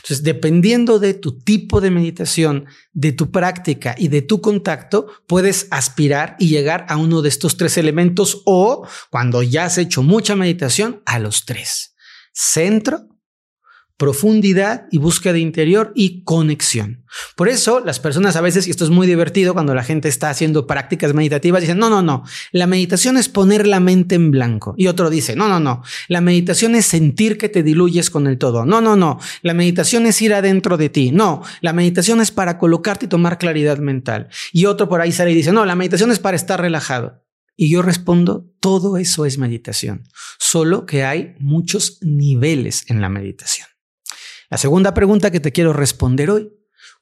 Entonces, 0.04 0.22
dependiendo 0.22 0.98
de 0.98 1.14
tu 1.14 1.38
tipo 1.40 1.80
de 1.80 1.90
meditación, 1.90 2.66
de 2.92 3.12
tu 3.12 3.30
práctica 3.30 3.94
y 3.96 4.08
de 4.08 4.20
tu 4.20 4.42
contacto, 4.42 5.06
puedes 5.26 5.66
aspirar 5.70 6.36
y 6.38 6.48
llegar 6.48 6.84
a 6.90 6.98
uno 6.98 7.22
de 7.22 7.30
estos 7.30 7.56
tres 7.56 7.78
elementos 7.78 8.42
o, 8.44 8.86
cuando 9.08 9.42
ya 9.42 9.64
has 9.64 9.78
hecho 9.78 10.02
mucha 10.02 10.36
meditación, 10.36 11.00
a 11.06 11.18
los 11.18 11.46
tres. 11.46 11.94
Centro, 12.34 13.08
profundidad 13.96 14.86
y 14.90 14.98
búsqueda 14.98 15.38
interior 15.38 15.92
y 15.94 16.24
conexión. 16.24 17.04
Por 17.36 17.48
eso 17.48 17.80
las 17.80 18.00
personas 18.00 18.34
a 18.34 18.40
veces, 18.40 18.66
y 18.66 18.70
esto 18.70 18.84
es 18.84 18.90
muy 18.90 19.06
divertido 19.06 19.54
cuando 19.54 19.74
la 19.74 19.84
gente 19.84 20.08
está 20.08 20.30
haciendo 20.30 20.66
prácticas 20.66 21.14
meditativas, 21.14 21.60
dicen, 21.60 21.78
no, 21.78 21.88
no, 21.88 22.02
no, 22.02 22.24
la 22.50 22.66
meditación 22.66 23.16
es 23.16 23.28
poner 23.28 23.66
la 23.66 23.78
mente 23.78 24.16
en 24.16 24.32
blanco. 24.32 24.74
Y 24.76 24.88
otro 24.88 25.10
dice, 25.10 25.36
no, 25.36 25.48
no, 25.48 25.60
no, 25.60 25.82
la 26.08 26.20
meditación 26.20 26.74
es 26.74 26.86
sentir 26.86 27.38
que 27.38 27.48
te 27.48 27.62
diluyes 27.62 28.10
con 28.10 28.26
el 28.26 28.36
todo. 28.38 28.66
No, 28.66 28.80
no, 28.80 28.96
no, 28.96 29.20
la 29.42 29.54
meditación 29.54 30.06
es 30.06 30.20
ir 30.22 30.34
adentro 30.34 30.76
de 30.76 30.88
ti. 30.88 31.12
No, 31.12 31.42
la 31.60 31.72
meditación 31.72 32.20
es 32.20 32.32
para 32.32 32.58
colocarte 32.58 33.06
y 33.06 33.08
tomar 33.08 33.38
claridad 33.38 33.78
mental. 33.78 34.28
Y 34.52 34.66
otro 34.66 34.88
por 34.88 35.00
ahí 35.00 35.12
sale 35.12 35.30
y 35.30 35.36
dice, 35.36 35.52
no, 35.52 35.64
la 35.64 35.76
meditación 35.76 36.10
es 36.10 36.18
para 36.18 36.36
estar 36.36 36.60
relajado. 36.60 37.22
Y 37.56 37.70
yo 37.70 37.82
respondo, 37.82 38.50
todo 38.58 38.96
eso 38.96 39.24
es 39.24 39.38
meditación, 39.38 40.08
solo 40.40 40.86
que 40.86 41.04
hay 41.04 41.36
muchos 41.38 41.98
niveles 42.02 42.84
en 42.88 43.00
la 43.00 43.08
meditación. 43.08 43.68
La 44.50 44.58
segunda 44.58 44.94
pregunta 44.94 45.30
que 45.30 45.40
te 45.40 45.52
quiero 45.52 45.72
responder 45.72 46.30
hoy, 46.30 46.52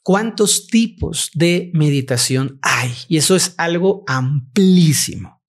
¿cuántos 0.03 0.67
tipos 0.67 1.31
de 1.35 1.71
meditación 1.75 2.59
hay? 2.63 2.93
Y 3.09 3.17
eso 3.17 3.37
es 3.37 3.55
algo 3.59 4.05
amplísimo. 4.07 5.42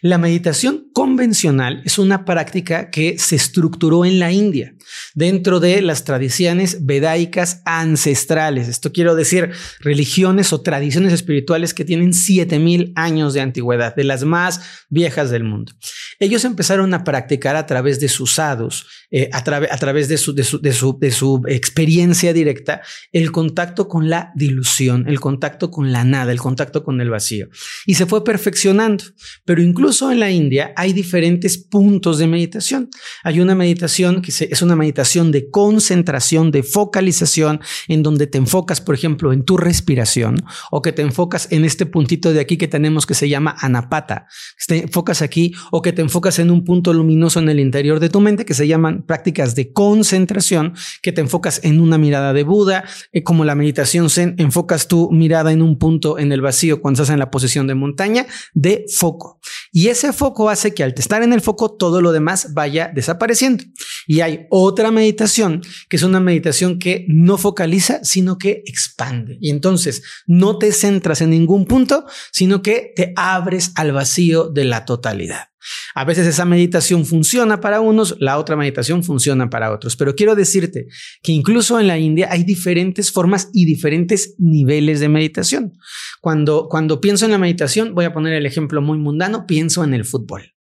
La 0.00 0.18
meditación 0.18 0.90
convencional 0.92 1.82
es 1.84 1.98
una 1.98 2.24
práctica 2.24 2.90
que 2.90 3.18
se 3.18 3.36
estructuró 3.36 4.04
en 4.04 4.18
la 4.18 4.32
India 4.32 4.74
dentro 5.14 5.60
de 5.60 5.80
las 5.80 6.04
tradiciones 6.04 6.84
vedaicas 6.84 7.62
ancestrales. 7.64 8.68
Esto 8.68 8.92
quiero 8.92 9.14
decir 9.14 9.50
religiones 9.80 10.52
o 10.52 10.60
tradiciones 10.60 11.12
espirituales 11.12 11.74
que 11.74 11.84
tienen 11.84 12.12
7000 12.12 12.92
años 12.96 13.34
de 13.34 13.40
antigüedad, 13.40 13.94
de 13.94 14.04
las 14.04 14.24
más 14.24 14.60
viejas 14.88 15.30
del 15.30 15.44
mundo. 15.44 15.72
Ellos 16.18 16.44
empezaron 16.44 16.92
a 16.94 17.04
practicar 17.04 17.56
a 17.56 17.66
través 17.66 18.00
de 18.00 18.08
sus 18.08 18.34
sadhus, 18.34 18.86
eh, 19.10 19.30
a, 19.32 19.42
través 19.42 20.08
de 20.08 20.18
su 20.18 21.42
experiencia 21.48 22.32
directa, 22.32 22.82
el 23.12 23.32
contacto 23.32 23.88
con 23.88 24.10
la 24.10 24.32
dilución, 24.34 25.08
el 25.08 25.20
contacto 25.20 25.70
con 25.70 25.92
la 25.92 26.04
nada, 26.04 26.32
el 26.32 26.40
contacto 26.40 26.84
con 26.84 27.00
el 27.00 27.10
vacío. 27.10 27.48
Y 27.86 27.94
se 27.94 28.06
fue 28.06 28.24
perfeccionando. 28.24 29.04
Pero 29.44 29.62
incluso 29.62 30.10
en 30.10 30.20
la 30.20 30.30
India 30.30 30.72
hay 30.76 30.92
diferentes 30.92 31.58
puntos 31.58 32.18
de 32.18 32.26
meditación. 32.26 32.88
Hay 33.22 33.40
una 33.40 33.54
meditación 33.54 34.22
que 34.22 34.32
es 34.32 34.62
una 34.62 34.76
meditación 34.76 35.32
de 35.32 35.50
concentración, 35.50 36.50
de 36.50 36.62
focalización, 36.62 37.60
en 37.88 38.02
donde 38.02 38.26
te 38.26 38.38
enfocas, 38.38 38.80
por 38.80 38.94
ejemplo, 38.94 39.32
en 39.32 39.44
tu 39.44 39.56
respiración 39.56 40.44
o 40.70 40.82
que 40.82 40.92
te 40.92 41.02
enfocas 41.02 41.48
en 41.50 41.64
este 41.64 41.86
puntito 41.86 42.32
de 42.32 42.40
aquí 42.40 42.56
que 42.56 42.68
tenemos 42.68 43.06
que 43.06 43.14
se 43.14 43.28
llama 43.28 43.54
anapata. 43.58 44.26
Te 44.66 44.84
enfocas 44.84 45.22
aquí 45.22 45.52
o 45.70 45.82
que 45.82 45.92
te 45.92 46.02
enfocas 46.02 46.38
en 46.38 46.50
un 46.50 46.64
punto 46.64 46.92
luminoso 46.92 47.40
en 47.40 47.48
el 47.48 47.60
interior 47.60 48.00
de 48.00 48.08
tu 48.08 48.20
mente 48.20 48.44
que 48.44 48.54
se 48.54 48.66
llaman 48.66 49.04
prácticas 49.06 49.54
de 49.54 49.72
concentración, 49.72 50.74
que 51.02 51.12
te 51.12 51.20
enfocas 51.20 51.60
en 51.64 51.80
una 51.80 51.98
mirada 51.98 52.32
de 52.32 52.44
Buda, 52.44 52.84
eh, 53.12 53.22
como 53.22 53.44
la 53.44 53.54
meditación 53.54 54.10
Zen, 54.10 54.34
enfocas 54.38 54.88
tu 54.88 55.10
mirada 55.10 55.52
en 55.52 55.62
un 55.62 55.78
punto 55.78 56.18
en 56.18 56.32
el 56.32 56.40
vacío 56.40 56.80
cuando 56.80 57.02
estás 57.02 57.12
en 57.12 57.18
la 57.18 57.30
posición 57.30 57.66
de 57.66 57.74
montaña, 57.74 58.26
de 58.54 58.84
foco. 58.88 59.33
Y 59.72 59.88
ese 59.88 60.12
foco 60.12 60.50
hace 60.50 60.74
que 60.74 60.84
al 60.84 60.94
estar 60.96 61.22
en 61.22 61.32
el 61.32 61.40
foco 61.40 61.76
todo 61.76 62.00
lo 62.00 62.12
demás 62.12 62.54
vaya 62.54 62.90
desapareciendo. 62.94 63.64
Y 64.06 64.20
hay 64.20 64.46
otra 64.50 64.90
meditación 64.90 65.62
que 65.88 65.96
es 65.96 66.02
una 66.02 66.20
meditación 66.20 66.78
que 66.78 67.04
no 67.08 67.38
focaliza, 67.38 68.02
sino 68.04 68.38
que 68.38 68.62
expande. 68.66 69.38
Y 69.40 69.50
entonces 69.50 70.02
no 70.26 70.58
te 70.58 70.72
centras 70.72 71.20
en 71.20 71.30
ningún 71.30 71.66
punto, 71.66 72.06
sino 72.32 72.62
que 72.62 72.92
te 72.94 73.12
abres 73.16 73.72
al 73.74 73.92
vacío 73.92 74.48
de 74.48 74.64
la 74.64 74.84
totalidad. 74.84 75.53
A 75.94 76.04
veces 76.04 76.26
esa 76.26 76.44
meditación 76.44 77.06
funciona 77.06 77.60
para 77.60 77.80
unos, 77.80 78.16
la 78.20 78.38
otra 78.38 78.56
meditación 78.56 79.04
funciona 79.04 79.50
para 79.50 79.72
otros. 79.72 79.96
Pero 79.96 80.14
quiero 80.14 80.34
decirte 80.34 80.86
que 81.22 81.32
incluso 81.32 81.78
en 81.80 81.86
la 81.86 81.98
India 81.98 82.28
hay 82.30 82.44
diferentes 82.44 83.10
formas 83.12 83.50
y 83.52 83.64
diferentes 83.64 84.34
niveles 84.38 85.00
de 85.00 85.08
meditación. 85.08 85.72
Cuando, 86.20 86.68
cuando 86.68 87.00
pienso 87.00 87.24
en 87.24 87.32
la 87.32 87.38
meditación, 87.38 87.94
voy 87.94 88.04
a 88.04 88.12
poner 88.12 88.34
el 88.34 88.46
ejemplo 88.46 88.82
muy 88.82 88.98
mundano, 88.98 89.46
pienso 89.46 89.84
en 89.84 89.94
el 89.94 90.04
fútbol. 90.04 90.54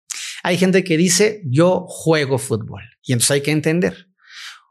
Hay 0.43 0.57
gente 0.57 0.83
que 0.83 0.97
dice, 0.97 1.41
yo 1.45 1.85
juego 1.87 2.37
fútbol. 2.37 2.83
Y 3.03 3.13
entonces 3.13 3.31
hay 3.31 3.41
que 3.41 3.51
entender. 3.51 4.07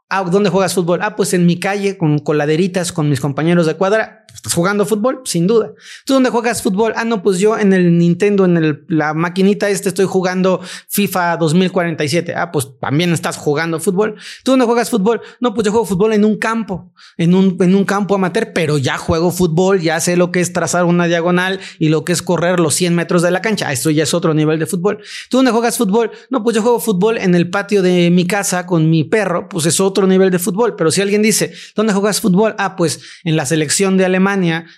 Ah, 0.09 0.23
¿dónde 0.23 0.51
juegas 0.51 0.75
fútbol? 0.75 0.99
Ah, 1.01 1.15
pues 1.15 1.33
en 1.33 1.47
mi 1.47 1.59
calle, 1.59 1.97
con 1.97 2.19
coladeritas, 2.19 2.91
con 2.91 3.09
mis 3.09 3.19
compañeros 3.19 3.65
de 3.65 3.73
cuadra. 3.73 4.22
¿Estás 4.33 4.53
jugando 4.53 4.85
fútbol? 4.85 5.21
Sin 5.25 5.45
duda. 5.45 5.73
¿Tú 6.05 6.13
dónde 6.13 6.31
juegas 6.31 6.63
fútbol? 6.63 6.93
Ah, 6.95 7.05
no, 7.05 7.21
pues 7.21 7.37
yo 7.37 7.57
en 7.57 7.71
el 7.71 7.97
Nintendo, 7.99 8.45
en 8.45 8.83
la 8.87 9.13
maquinita 9.13 9.69
este 9.69 9.89
estoy 9.89 10.05
jugando 10.05 10.59
FIFA 10.89 11.37
2047. 11.37 12.33
Ah, 12.35 12.51
pues 12.51 12.67
también 12.81 13.13
estás 13.13 13.37
jugando 13.37 13.79
fútbol. 13.79 14.15
¿Tú 14.43 14.51
dónde 14.51 14.65
juegas 14.65 14.89
fútbol? 14.89 15.21
No, 15.39 15.53
pues 15.53 15.65
yo 15.65 15.71
juego 15.71 15.85
fútbol 15.85 16.13
en 16.13 16.25
un 16.25 16.37
campo, 16.37 16.91
en 17.17 17.35
un, 17.35 17.57
en 17.59 17.75
un 17.75 17.85
campo 17.85 18.15
amateur, 18.15 18.53
pero 18.53 18.79
ya 18.79 18.97
juego 18.97 19.29
fútbol, 19.31 19.81
ya 19.81 19.99
sé 19.99 20.17
lo 20.17 20.31
que 20.31 20.41
es 20.41 20.51
trazar 20.51 20.85
una 20.85 21.05
diagonal 21.05 21.59
y 21.77 21.89
lo 21.89 22.03
que 22.03 22.11
es 22.11 22.23
correr 22.23 22.59
los 22.59 22.73
100 22.73 22.95
metros 22.95 23.21
de 23.21 23.29
la 23.29 23.41
cancha. 23.41 23.71
Esto 23.71 23.91
ya 23.91 24.01
es 24.01 24.15
otro 24.15 24.33
nivel 24.33 24.57
de 24.57 24.65
fútbol. 24.65 24.97
¿Tú 25.29 25.37
dónde 25.37 25.51
juegas 25.51 25.77
fútbol? 25.77 26.09
No, 26.31 26.43
pues 26.43 26.55
yo 26.55 26.63
juego 26.63 26.79
fútbol 26.79 27.19
en 27.19 27.35
el 27.35 27.51
patio 27.51 27.83
de 27.83 28.09
mi 28.09 28.25
casa 28.25 28.65
con 28.65 28.89
mi 28.89 29.03
perro, 29.03 29.47
pues 29.47 29.67
es 29.67 29.79
otro 29.79 30.07
nivel 30.07 30.31
de 30.31 30.39
fútbol. 30.39 30.75
Pero 30.75 30.89
si 30.89 31.01
alguien 31.01 31.21
dice, 31.21 31.53
¿dónde 31.75 31.93
juegas 31.93 32.19
fútbol? 32.19 32.55
Ah, 32.57 32.75
pues 32.75 32.99
en 33.23 33.35
la 33.35 33.45
selección 33.45 33.95
de 33.95 34.05
Alemania 34.05 34.22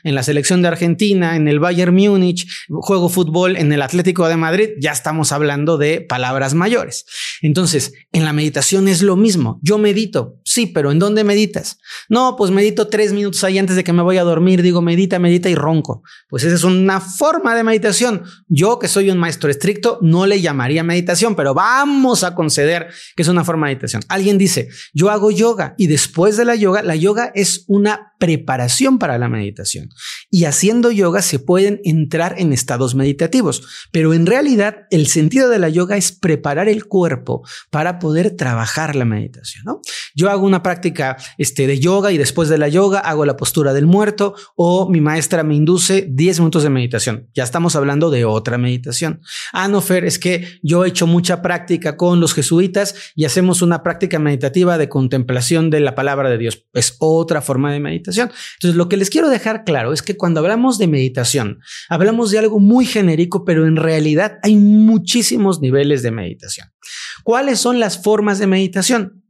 en 0.04 0.16
la 0.16 0.24
selección 0.24 0.62
de 0.62 0.68
Argentina, 0.68 1.36
en 1.36 1.48
el 1.48 1.60
Bayern 1.60 1.96
Múnich, 1.96 2.48
juego 2.70 3.10
fútbol 3.10 3.58
en 3.58 3.72
el 3.72 3.82
Atlético 3.82 4.28
de 4.28 4.38
Madrid, 4.38 4.70
ya 4.80 4.92
estamos 4.92 5.32
hablando 5.32 5.78
de 5.78 6.02
palabras 6.02 6.54
mayores. 6.54 7.06
Entonces, 7.42 7.94
en 8.12 8.25
la 8.25 8.34
meditación 8.34 8.88
es 8.88 9.02
lo 9.02 9.16
mismo. 9.16 9.60
Yo 9.62 9.78
medito, 9.78 10.40
sí, 10.44 10.66
pero 10.66 10.92
¿en 10.92 11.00
dónde 11.00 11.24
meditas? 11.24 11.78
No, 12.10 12.36
pues 12.38 12.52
medito 12.52 12.88
tres 12.88 13.14
minutos 13.14 13.44
ahí 13.44 13.58
antes 13.58 13.75
de 13.75 13.84
que 13.84 13.94
me 13.94 14.02
voy 14.02 14.18
a 14.18 14.24
dormir, 14.24 14.62
digo 14.62 14.82
medita, 14.82 15.20
medita 15.20 15.50
y 15.50 15.56
ronco. 15.56 16.02
Pues 16.28 16.44
esa 16.44 16.56
es 16.56 16.64
una 16.64 17.00
forma 17.00 17.56
de 17.56 17.64
meditación. 17.64 18.24
Yo, 18.48 18.80
que 18.80 18.88
soy 18.88 19.10
un 19.10 19.18
maestro 19.18 19.50
estricto, 19.50 20.00
no 20.02 20.25
le 20.25 20.42
llamaría 20.42 20.84
meditación, 20.84 21.36
pero 21.36 21.54
vamos 21.54 22.24
a 22.24 22.34
conceder 22.34 22.88
que 23.16 23.22
es 23.22 23.28
una 23.28 23.44
forma 23.44 23.68
de 23.68 23.75
meditación. 23.75 24.02
Alguien 24.10 24.38
dice, 24.38 24.70
yo 24.94 25.10
hago 25.10 25.32
yoga 25.32 25.75
y 25.78 25.88
después 25.88 26.38
de 26.38 26.46
la 26.46 26.56
yoga, 26.56 26.82
la 26.82 26.96
yoga 26.96 27.32
es 27.36 27.64
una 27.68 28.14
preparación 28.20 28.98
para 28.98 29.18
la 29.18 29.28
meditación. 29.28 29.35
Y 30.30 30.46
haciendo 30.46 30.92
yoga 30.92 31.22
se 31.22 31.39
pueden 31.39 31.82
entrar 31.84 32.36
en 32.38 32.54
estados 32.54 32.96
meditativos, 32.96 33.88
pero 33.92 34.13
en 34.13 34.25
realidad 34.25 34.88
el 34.92 35.08
sentido 35.08 35.50
de 35.50 35.60
la 35.60 35.70
yoga 35.70 35.98
es 35.98 36.12
preparar 36.12 36.70
el 36.70 36.86
cuerpo 36.86 37.44
para 37.70 38.00
poder 38.00 38.32
trabajar 38.32 38.96
la 38.96 39.06
meditación. 39.06 39.63
¿no? 39.65 39.82
Yo 40.13 40.30
hago 40.30 40.46
una 40.46 40.63
práctica 40.63 41.18
este, 41.38 41.68
de 41.68 41.80
yoga 41.80 42.12
y 42.12 42.18
después 42.18 42.50
de 42.50 42.58
la 42.58 42.68
yoga 42.68 43.00
hago 43.00 43.25
la 43.25 43.38
postura 43.38 43.74
del 43.74 43.86
muerto 43.86 44.36
o 44.56 44.89
mi 44.89 45.01
maestra 45.01 45.44
me 45.44 45.56
induce 45.56 46.08
10 46.10 46.39
minutos 46.39 46.63
de 46.63 46.70
meditación. 46.70 47.30
Ya 47.34 47.44
estamos 47.44 47.75
hablando 47.75 48.10
de 48.10 48.25
otra 48.25 48.58
meditación. 48.58 49.22
Ah, 49.54 49.68
no, 49.68 49.82
Fer, 49.82 50.06
es 50.06 50.20
que 50.20 50.60
yo 50.62 50.86
he 50.86 50.89
hecho 50.89 51.08
mucha 51.08 51.42
práctica 51.42 51.98
con 51.98 52.20
los 52.20 52.34
jesuitas 52.34 52.96
y 53.15 53.25
hacemos 53.25 53.62
una 53.62 53.84
práctica 53.84 54.20
meditativa 54.20 54.77
de 54.77 54.89
contemplación 54.89 55.70
de 55.70 55.80
la 55.80 55.96
palabra 55.96 56.30
de 56.30 56.38
Dios. 56.38 56.65
Es 56.74 56.96
otra 57.00 57.42
forma 57.42 57.72
de 57.72 57.80
meditación. 57.80 58.32
Entonces, 58.56 58.75
lo 58.75 58.89
que 58.89 58.98
les 58.98 59.10
quiero 59.10 59.25
dejar 59.29 59.63
claro 59.63 59.94
es 59.94 60.01
que 60.01 60.17
cuando 60.17 60.39
hablamos 60.39 60.77
de 60.77 60.88
meditación, 60.88 61.60
hablamos 61.89 62.32
de 62.32 62.39
algo 62.39 62.60
muy 62.60 62.86
genérico, 62.86 63.46
pero 63.46 63.67
en 63.67 63.75
realidad 63.75 64.39
hay 64.44 64.55
muchísimos 64.55 65.62
niveles 65.62 66.03
de 66.03 66.12
meditación. 66.12 66.70
¿Cuáles 67.24 67.60
son 67.60 67.79
las 67.79 68.01
formas 68.01 68.39
de 68.39 68.48
meditación? 68.48 69.24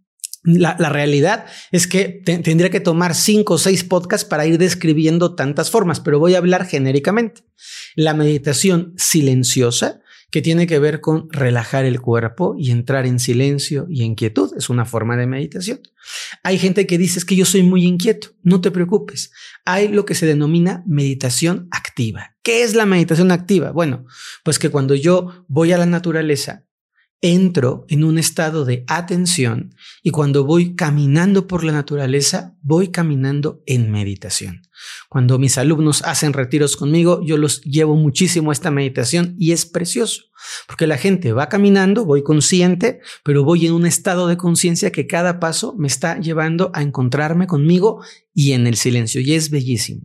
La, 0.43 0.75
realidad 0.89 1.45
es 1.71 1.87
que 1.87 2.21
tendría 2.23 2.69
que 2.69 2.79
tomar 2.79 3.15
cinco 3.15 3.55
o 3.55 3.57
seis 3.57 3.83
podcasts 3.83 4.27
para 4.27 4.45
ir 4.45 4.59
describiendo 4.59 5.33
tantas 5.33 5.71
formas, 5.71 5.99
pero 5.99 6.19
voy 6.19 6.35
a 6.35 6.37
hablar 6.37 6.67
genéricamente. 6.67 7.41
La 7.95 8.13
meditación 8.13 8.93
silenciosa, 8.95 10.01
que 10.35 10.41
tiene 10.41 10.67
que 10.67 10.79
ver 10.79 10.99
con 10.99 11.29
relajar 11.31 11.85
el 11.85 12.01
cuerpo 12.01 12.55
y 12.57 12.71
entrar 12.71 13.05
en 13.05 13.19
silencio 13.19 13.87
y 13.89 14.03
en 14.03 14.15
quietud. 14.15 14.51
Es 14.57 14.69
una 14.69 14.83
forma 14.83 15.15
de 15.15 15.27
meditación. 15.27 15.79
Hay 16.43 16.59
gente 16.59 16.85
que 16.85 16.97
dice 16.97 17.25
que 17.25 17.37
yo 17.37 17.45
soy 17.45 17.63
muy 17.63 17.85
inquieto. 17.85 18.31
No 18.43 18.59
te 18.59 18.69
preocupes. 18.69 19.31
Hay 19.63 19.87
lo 19.87 20.03
que 20.03 20.13
se 20.13 20.25
denomina 20.25 20.83
meditación 20.85 21.69
activa. 21.71 22.35
¿Qué 22.43 22.63
es 22.63 22.75
la 22.75 22.85
meditación 22.85 23.31
activa? 23.31 23.71
Bueno, 23.71 24.07
pues 24.43 24.59
que 24.59 24.67
cuando 24.67 24.93
yo 24.93 25.45
voy 25.47 25.71
a 25.71 25.77
la 25.77 25.85
naturaleza, 25.85 26.65
entro 27.21 27.85
en 27.89 28.03
un 28.03 28.17
estado 28.17 28.65
de 28.65 28.83
atención 28.87 29.75
y 30.03 30.11
cuando 30.11 30.43
voy 30.43 30.75
caminando 30.75 31.47
por 31.47 31.63
la 31.63 31.71
naturaleza, 31.71 32.55
voy 32.61 32.89
caminando 32.89 33.63
en 33.65 33.91
meditación. 33.91 34.61
Cuando 35.09 35.39
mis 35.39 35.57
alumnos 35.57 36.03
hacen 36.03 36.33
retiros 36.33 36.75
conmigo, 36.75 37.21
yo 37.25 37.37
los 37.37 37.61
llevo 37.61 37.95
muchísimo 37.95 38.51
a 38.51 38.53
esta 38.53 38.71
meditación 38.71 39.35
y 39.39 39.53
es 39.53 39.65
precioso, 39.65 40.23
porque 40.67 40.87
la 40.87 40.97
gente 40.97 41.33
va 41.33 41.49
caminando, 41.49 42.05
voy 42.05 42.23
consciente, 42.23 42.99
pero 43.23 43.43
voy 43.43 43.65
en 43.65 43.73
un 43.73 43.85
estado 43.85 44.27
de 44.27 44.37
conciencia 44.37 44.91
que 44.91 45.07
cada 45.07 45.39
paso 45.39 45.75
me 45.77 45.87
está 45.87 46.19
llevando 46.19 46.71
a 46.73 46.81
encontrarme 46.81 47.47
conmigo 47.47 48.01
y 48.37 48.51
en 48.51 48.67
el 48.67 48.75
silencio, 48.75 49.21
y 49.21 49.33
es 49.33 49.49
bellísimo. 49.49 50.01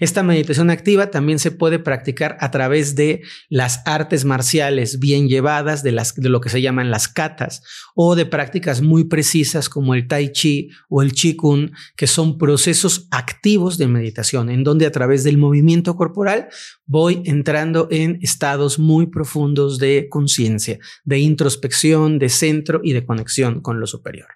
Esta 0.00 0.24
meditación 0.24 0.68
activa 0.68 1.12
también 1.12 1.38
se 1.38 1.52
puede 1.52 1.78
practicar 1.78 2.36
a 2.40 2.50
través 2.50 2.96
de 2.96 3.22
las 3.48 3.82
artes 3.86 4.24
marciales 4.24 4.98
bien 4.98 5.28
llevadas, 5.28 5.84
de, 5.84 5.92
lo 5.92 6.40
que 6.40 6.48
se 6.48 6.60
llaman 6.60 6.90
las 6.90 7.06
katas, 7.06 7.62
o 7.94 8.16
de 8.16 8.26
prácticas 8.26 8.82
muy 8.82 9.04
precisas 9.04 9.68
como 9.68 9.94
el 9.94 10.08
tai 10.08 10.32
chi 10.32 10.70
o 10.88 11.02
el 11.02 11.12
qigong, 11.12 11.70
que 11.96 12.08
son 12.08 12.36
procesos 12.36 13.06
activos 13.12 13.78
de 13.78 13.86
meditación, 13.86 14.50
en 14.50 14.64
donde 14.64 14.84
a 14.84 14.90
través 14.90 15.22
del 15.22 15.38
movimiento 15.38 15.94
corporal 15.94 16.48
voy 16.84 17.22
entrando 17.26 17.86
en 17.92 18.18
estados 18.22 18.80
muy 18.80 19.06
profundos 19.06 19.77
de 19.78 20.08
conciencia, 20.08 20.78
de 21.04 21.18
introspección, 21.18 22.18
de 22.18 22.28
centro 22.28 22.80
y 22.82 22.92
de 22.92 23.04
conexión 23.04 23.60
con 23.60 23.80
lo 23.80 23.86
superior. 23.86 24.28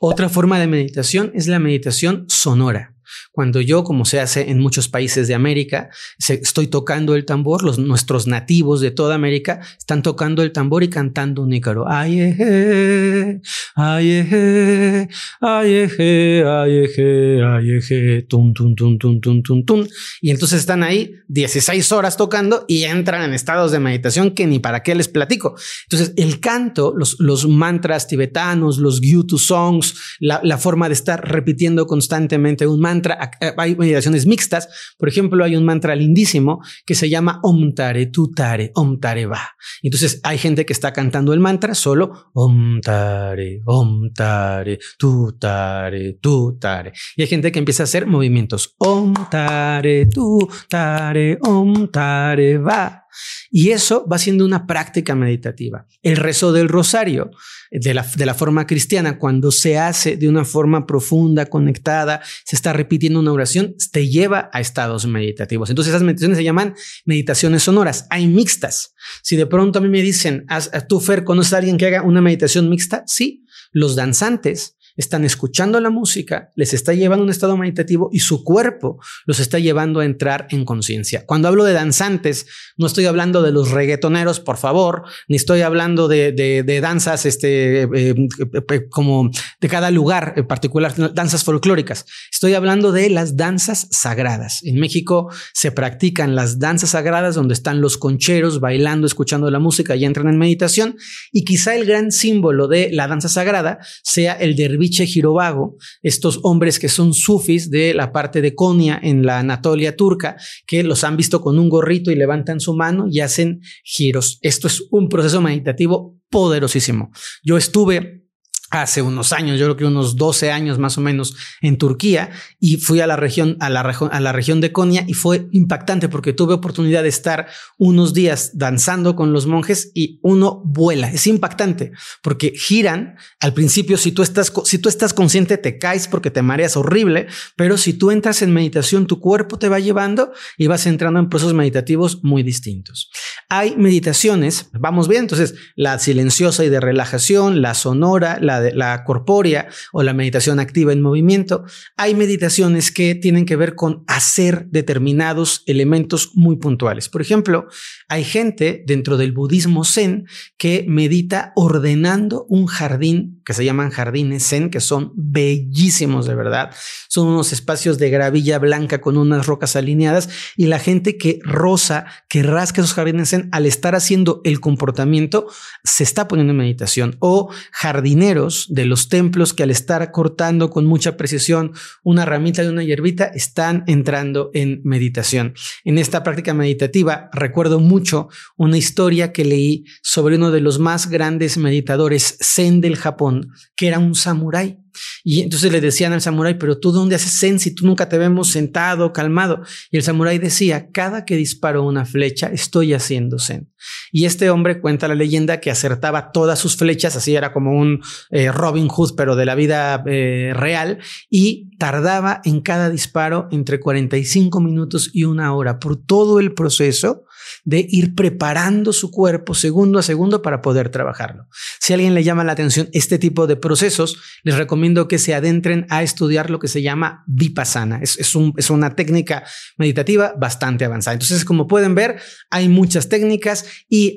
Otra 0.00 0.28
forma 0.28 0.58
de 0.58 0.66
meditación 0.66 1.30
es 1.34 1.48
la 1.48 1.58
meditación 1.58 2.26
sonora. 2.28 2.94
Cuando 3.32 3.60
yo, 3.60 3.84
como 3.84 4.04
se 4.04 4.20
hace 4.20 4.50
en 4.50 4.58
muchos 4.58 4.88
países 4.88 5.28
de 5.28 5.34
América, 5.34 5.90
estoy 6.28 6.66
tocando 6.66 7.14
el 7.14 7.24
tambor, 7.24 7.62
los, 7.62 7.78
nuestros 7.78 8.26
nativos 8.26 8.80
de 8.80 8.90
toda 8.90 9.14
América 9.14 9.60
están 9.78 10.02
tocando 10.02 10.42
el 10.42 10.52
tambor 10.52 10.82
y 10.82 10.88
cantando 10.88 11.42
un 11.42 11.52
ícaro. 11.52 11.88
Ay, 11.88 12.20
eje, 12.20 13.40
ay, 13.74 14.10
eje, 14.10 15.08
ay, 15.40 15.74
eje, 15.74 16.44
ay, 16.46 16.76
eje, 16.84 17.42
ay, 17.44 17.70
eje, 17.72 18.22
tum, 18.22 18.52
tum, 18.52 18.74
tum, 18.74 18.98
tum, 18.98 19.20
tum, 19.20 19.42
tum, 19.42 19.64
tum. 19.64 19.86
Y 20.20 20.30
entonces 20.30 20.60
están 20.60 20.82
ahí 20.82 21.14
16 21.28 21.92
horas 21.92 22.16
tocando 22.16 22.64
y 22.68 22.84
entran 22.84 23.22
en 23.22 23.34
estados 23.34 23.72
de 23.72 23.78
meditación 23.78 24.32
que 24.32 24.46
ni 24.46 24.58
para 24.58 24.82
qué 24.82 24.94
les 24.94 25.08
platico. 25.08 25.56
Entonces, 25.84 26.14
el 26.16 26.40
canto, 26.40 26.94
los, 26.96 27.16
los 27.18 27.46
mantras 27.48 28.06
tibetanos, 28.06 28.78
los 28.78 29.00
gyutu 29.00 29.38
songs, 29.38 29.94
la, 30.20 30.40
la 30.42 30.58
forma 30.58 30.88
de 30.88 30.94
estar 30.94 31.26
repitiendo 31.26 31.86
constantemente 31.86 32.66
un 32.66 32.80
mantra, 32.80 32.97
eh, 33.40 33.54
hay 33.56 33.76
meditaciones 33.76 34.26
mixtas. 34.26 34.68
Por 34.98 35.08
ejemplo, 35.08 35.44
hay 35.44 35.56
un 35.56 35.64
mantra 35.64 35.94
lindísimo 35.94 36.62
que 36.84 36.94
se 36.94 37.08
llama 37.08 37.40
Om 37.42 37.74
Tare 37.74 38.06
Tu 38.06 38.32
Tare, 38.32 38.70
Om 38.74 39.00
Tare 39.00 39.26
Va. 39.26 39.50
Entonces 39.82 40.20
hay 40.22 40.38
gente 40.38 40.64
que 40.66 40.72
está 40.72 40.92
cantando 40.92 41.32
el 41.32 41.40
mantra 41.40 41.74
solo 41.74 42.30
Om 42.32 42.80
Tare, 42.80 43.62
Om 43.64 44.12
Tare, 44.12 44.78
Tu 44.96 45.32
Tare. 45.38 46.92
Y 47.16 47.22
hay 47.22 47.28
gente 47.28 47.52
que 47.52 47.58
empieza 47.58 47.82
a 47.82 47.84
hacer 47.84 48.06
movimientos 48.06 48.74
Om 48.78 49.14
Tare, 49.30 50.06
Tu 50.06 50.48
Tare, 50.68 51.38
Om 51.42 51.88
Tare 51.88 52.58
Va. 52.58 53.07
Y 53.50 53.70
eso 53.70 54.06
va 54.06 54.18
siendo 54.18 54.44
una 54.44 54.66
práctica 54.66 55.14
meditativa. 55.14 55.86
El 56.02 56.16
rezo 56.16 56.52
del 56.52 56.68
rosario, 56.68 57.30
de 57.70 57.94
la, 57.94 58.06
de 58.16 58.26
la 58.26 58.34
forma 58.34 58.66
cristiana, 58.66 59.18
cuando 59.18 59.50
se 59.50 59.78
hace 59.78 60.16
de 60.16 60.28
una 60.28 60.44
forma 60.44 60.86
profunda, 60.86 61.46
conectada, 61.46 62.22
se 62.44 62.56
está 62.56 62.72
repitiendo 62.72 63.20
una 63.20 63.32
oración, 63.32 63.74
te 63.92 64.08
lleva 64.08 64.50
a 64.52 64.60
estados 64.60 65.06
meditativos. 65.06 65.70
Entonces 65.70 65.92
esas 65.92 66.02
meditaciones 66.02 66.38
se 66.38 66.44
llaman 66.44 66.74
meditaciones 67.04 67.62
sonoras. 67.62 68.06
Hay 68.10 68.26
mixtas. 68.26 68.94
Si 69.22 69.36
de 69.36 69.46
pronto 69.46 69.78
a 69.78 69.82
mí 69.82 69.88
me 69.88 70.02
dicen, 70.02 70.46
¿tú, 70.88 71.00
Fer, 71.00 71.24
conoces 71.24 71.52
a 71.52 71.58
alguien 71.58 71.76
que 71.76 71.86
haga 71.86 72.02
una 72.02 72.20
meditación 72.20 72.68
mixta? 72.68 73.04
Sí. 73.06 73.44
Los 73.70 73.96
danzantes 73.96 74.77
están 74.98 75.24
escuchando 75.24 75.80
la 75.80 75.90
música, 75.90 76.50
les 76.56 76.74
está 76.74 76.92
llevando 76.92 77.22
a 77.22 77.26
un 77.26 77.30
estado 77.30 77.56
meditativo 77.56 78.10
y 78.12 78.18
su 78.18 78.42
cuerpo 78.42 78.98
los 79.26 79.38
está 79.38 79.60
llevando 79.60 80.00
a 80.00 80.04
entrar 80.04 80.48
en 80.50 80.64
conciencia. 80.64 81.24
Cuando 81.24 81.46
hablo 81.46 81.62
de 81.62 81.72
danzantes, 81.72 82.46
no 82.76 82.88
estoy 82.88 83.06
hablando 83.06 83.40
de 83.42 83.52
los 83.52 83.70
reggaetoneros, 83.70 84.40
por 84.40 84.56
favor, 84.56 85.04
ni 85.28 85.36
estoy 85.36 85.62
hablando 85.62 86.08
de, 86.08 86.80
danzas 86.82 87.26
este, 87.26 87.82
eh, 87.82 87.88
eh, 87.90 88.88
como 88.90 89.30
de 89.60 89.68
cada 89.68 89.92
lugar 89.92 90.34
en 90.36 90.48
particular, 90.48 90.92
danzas 91.14 91.44
folclóricas. 91.44 92.04
Estoy 92.32 92.54
hablando 92.54 92.90
de 92.90 93.08
las 93.08 93.36
danzas 93.36 93.86
sagradas. 93.92 94.64
En 94.64 94.80
México 94.80 95.30
se 95.54 95.70
practican 95.70 96.34
las 96.34 96.58
danzas 96.58 96.90
sagradas 96.90 97.36
donde 97.36 97.54
están 97.54 97.80
los 97.80 97.98
concheros 97.98 98.58
bailando, 98.58 99.06
escuchando 99.06 99.48
la 99.48 99.60
música 99.60 99.94
y 99.94 100.04
entran 100.04 100.26
en 100.26 100.38
meditación. 100.38 100.96
Y 101.30 101.44
quizá 101.44 101.76
el 101.76 101.86
gran 101.86 102.10
símbolo 102.10 102.66
de 102.66 102.90
la 102.92 103.06
danza 103.06 103.28
sagrada 103.28 103.78
sea 104.02 104.32
el 104.32 104.56
derviche 104.56 104.87
Girovago, 104.88 105.76
estos 106.02 106.40
hombres 106.42 106.78
que 106.78 106.88
son 106.88 107.14
sufis 107.14 107.70
de 107.70 107.94
la 107.94 108.12
parte 108.12 108.40
de 108.40 108.54
Konya 108.54 108.98
en 109.02 109.24
la 109.24 109.38
Anatolia 109.38 109.96
turca, 109.96 110.36
que 110.66 110.82
los 110.82 111.04
han 111.04 111.16
visto 111.16 111.40
con 111.40 111.58
un 111.58 111.68
gorrito 111.68 112.10
y 112.10 112.16
levantan 112.16 112.60
su 112.60 112.74
mano 112.74 113.06
y 113.10 113.20
hacen 113.20 113.60
giros. 113.84 114.38
Esto 114.42 114.66
es 114.66 114.86
un 114.90 115.08
proceso 115.08 115.40
meditativo 115.40 116.16
poderosísimo. 116.30 117.10
Yo 117.42 117.56
estuve 117.56 118.27
hace 118.70 119.00
unos 119.00 119.32
años, 119.32 119.58
yo 119.58 119.66
creo 119.66 119.76
que 119.76 119.84
unos 119.84 120.16
12 120.16 120.50
años 120.50 120.78
más 120.78 120.98
o 120.98 121.00
menos 121.00 121.36
en 121.62 121.78
Turquía 121.78 122.30
y 122.60 122.76
fui 122.76 123.00
a 123.00 123.06
la 123.06 123.16
región 123.16 123.56
a 123.60 123.70
la, 123.70 123.80
a 123.80 124.20
la 124.20 124.32
región 124.32 124.60
de 124.60 124.72
Konya 124.72 125.04
y 125.06 125.14
fue 125.14 125.48
impactante 125.52 126.08
porque 126.08 126.32
tuve 126.32 126.54
oportunidad 126.54 127.02
de 127.02 127.08
estar 127.08 127.46
unos 127.78 128.12
días 128.12 128.52
danzando 128.54 129.16
con 129.16 129.32
los 129.32 129.46
monjes 129.46 129.90
y 129.94 130.18
uno 130.22 130.62
vuela. 130.64 131.10
Es 131.10 131.26
impactante 131.26 131.92
porque 132.22 132.52
giran 132.54 133.16
al 133.40 133.54
principio 133.54 133.96
si 133.96 134.12
tú 134.12 134.22
estás 134.22 134.52
si 134.64 134.78
tú 134.78 134.88
estás 134.88 135.14
consciente 135.14 135.56
te 135.56 135.78
caes 135.78 136.06
porque 136.08 136.30
te 136.30 136.42
mareas 136.42 136.76
horrible, 136.76 137.28
pero 137.56 137.78
si 137.78 137.94
tú 137.94 138.10
entras 138.10 138.42
en 138.42 138.52
meditación 138.52 139.06
tu 139.06 139.20
cuerpo 139.20 139.58
te 139.58 139.68
va 139.68 139.78
llevando 139.78 140.32
y 140.58 140.66
vas 140.66 140.86
entrando 140.86 141.20
en 141.20 141.28
procesos 141.28 141.54
meditativos 141.54 142.22
muy 142.22 142.42
distintos. 142.42 143.10
Hay 143.48 143.76
meditaciones, 143.76 144.68
vamos 144.72 145.08
bien, 145.08 145.22
entonces 145.22 145.54
la 145.74 145.98
silenciosa 145.98 146.64
y 146.64 146.68
de 146.68 146.80
relajación, 146.80 147.62
la 147.62 147.74
sonora, 147.74 148.38
la 148.40 148.57
la, 148.74 149.04
corpórea 149.04 149.68
o 149.92 150.02
la 150.02 150.14
meditación 150.14 150.60
activa 150.60 150.92
en 150.92 151.02
movimiento, 151.02 151.64
hay 151.96 152.14
meditaciones 152.14 152.90
que 152.92 153.14
tienen 153.14 153.44
que 153.44 153.56
ver 153.56 153.74
con 153.74 154.04
hacer 154.06 154.66
determinados 154.70 155.62
elementos 155.66 156.32
muy 156.34 156.56
puntuales. 156.56 157.08
Por 157.08 157.22
ejemplo, 157.22 157.68
hay 158.08 158.24
gente 158.24 158.82
dentro 158.86 159.16
del 159.16 159.32
budismo 159.32 159.84
zen 159.84 160.26
que 160.56 160.84
medita 160.88 161.52
ordenando 161.56 162.46
un 162.48 162.66
jardín 162.66 163.40
que 163.44 163.54
se 163.54 163.64
llaman 163.64 163.90
jardines 163.90 164.46
zen, 164.46 164.68
que 164.68 164.80
son 164.80 165.12
bellísimos 165.16 166.26
de 166.26 166.34
verdad. 166.34 166.70
Son 167.08 167.26
unos 167.26 167.52
espacios 167.52 167.98
de 167.98 168.10
gravilla 168.10 168.58
blanca 168.58 169.00
con 169.00 169.16
unas 169.16 169.46
rocas 169.46 169.74
alineadas 169.74 170.28
y 170.56 170.66
la 170.66 170.78
gente 170.78 171.16
que 171.16 171.38
roza, 171.42 172.06
que 172.28 172.42
rasca 172.42 172.82
esos 172.82 172.94
jardines 172.94 173.30
zen, 173.30 173.48
al 173.52 173.66
estar 173.66 173.94
haciendo 173.94 174.42
el 174.44 174.60
comportamiento, 174.60 175.46
se 175.82 176.04
está 176.04 176.28
poniendo 176.28 176.52
en 176.52 176.58
meditación. 176.58 177.16
O 177.20 177.50
jardineros 177.72 178.47
de 178.68 178.84
los 178.86 179.08
templos 179.08 179.54
que 179.54 179.62
al 179.62 179.70
estar 179.70 180.10
cortando 180.10 180.70
con 180.70 180.86
mucha 180.86 181.16
precisión 181.16 181.72
una 182.02 182.24
ramita 182.24 182.62
de 182.62 182.70
una 182.70 182.84
hierbita 182.84 183.24
están 183.26 183.84
entrando 183.86 184.50
en 184.54 184.80
meditación. 184.84 185.54
En 185.84 185.98
esta 185.98 186.22
práctica 186.22 186.54
meditativa 186.54 187.30
recuerdo 187.32 187.80
mucho 187.80 188.28
una 188.56 188.78
historia 188.78 189.32
que 189.32 189.44
leí 189.44 189.84
sobre 190.02 190.36
uno 190.36 190.50
de 190.50 190.60
los 190.60 190.78
más 190.78 191.08
grandes 191.08 191.58
meditadores 191.58 192.38
zen 192.42 192.80
del 192.80 192.96
Japón, 192.96 193.50
que 193.76 193.88
era 193.88 193.98
un 193.98 194.14
samurái. 194.14 194.78
Y 195.24 195.42
entonces 195.42 195.72
le 195.72 195.80
decían 195.80 196.12
al 196.12 196.20
samurái, 196.20 196.54
pero 196.54 196.78
tú 196.78 196.92
dónde 196.92 197.16
haces 197.16 197.38
zen 197.38 197.58
si 197.58 197.74
tú 197.74 197.86
nunca 197.86 198.08
te 198.08 198.18
vemos 198.18 198.48
sentado, 198.48 199.12
calmado. 199.12 199.62
Y 199.90 199.96
el 199.96 200.02
samurái 200.02 200.38
decía, 200.38 200.90
cada 200.90 201.24
que 201.24 201.36
disparo 201.36 201.84
una 201.84 202.04
flecha 202.04 202.48
estoy 202.48 202.94
haciendo 202.94 203.38
zen. 203.38 203.70
Y 204.12 204.24
este 204.24 204.50
hombre 204.50 204.80
cuenta 204.80 205.08
la 205.08 205.14
leyenda 205.14 205.60
que 205.60 205.70
acertaba 205.70 206.32
todas 206.32 206.58
sus 206.58 206.76
flechas, 206.76 207.16
así 207.16 207.34
era 207.36 207.52
como 207.52 207.78
un 207.78 208.00
eh, 208.30 208.50
Robin 208.50 208.88
Hood, 208.88 209.14
pero 209.16 209.36
de 209.36 209.46
la 209.46 209.54
vida 209.54 210.02
eh, 210.06 210.52
real, 210.54 210.98
y 211.30 211.70
tardaba 211.78 212.40
en 212.44 212.60
cada 212.60 212.90
disparo 212.90 213.48
entre 213.50 213.80
45 213.80 214.60
minutos 214.60 215.10
y 215.12 215.24
una 215.24 215.54
hora 215.54 215.78
por 215.78 215.96
todo 215.96 216.40
el 216.40 216.54
proceso 216.54 217.24
de 217.68 217.86
ir 217.86 218.14
preparando 218.14 218.94
su 218.94 219.10
cuerpo 219.10 219.52
segundo 219.52 219.98
a 219.98 220.02
segundo 220.02 220.40
para 220.40 220.62
poder 220.62 220.88
trabajarlo. 220.88 221.48
Si 221.78 221.92
a 221.92 221.96
alguien 221.96 222.14
le 222.14 222.24
llama 222.24 222.42
la 222.42 222.52
atención 222.52 222.88
este 222.94 223.18
tipo 223.18 223.46
de 223.46 223.56
procesos, 223.56 224.16
les 224.42 224.56
recomiendo 224.56 225.06
que 225.06 225.18
se 225.18 225.34
adentren 225.34 225.86
a 225.90 226.02
estudiar 226.02 226.48
lo 226.48 226.60
que 226.60 226.68
se 226.68 226.80
llama 226.80 227.24
vipassana. 227.26 228.00
Es, 228.00 228.18
es, 228.18 228.32
es 228.56 228.70
una 228.70 228.96
técnica 228.96 229.44
meditativa 229.76 230.32
bastante 230.38 230.86
avanzada. 230.86 231.12
Entonces, 231.12 231.44
como 231.44 231.68
pueden 231.68 231.94
ver, 231.94 232.18
hay 232.48 232.70
muchas 232.70 233.10
técnicas 233.10 233.66
y 233.86 234.16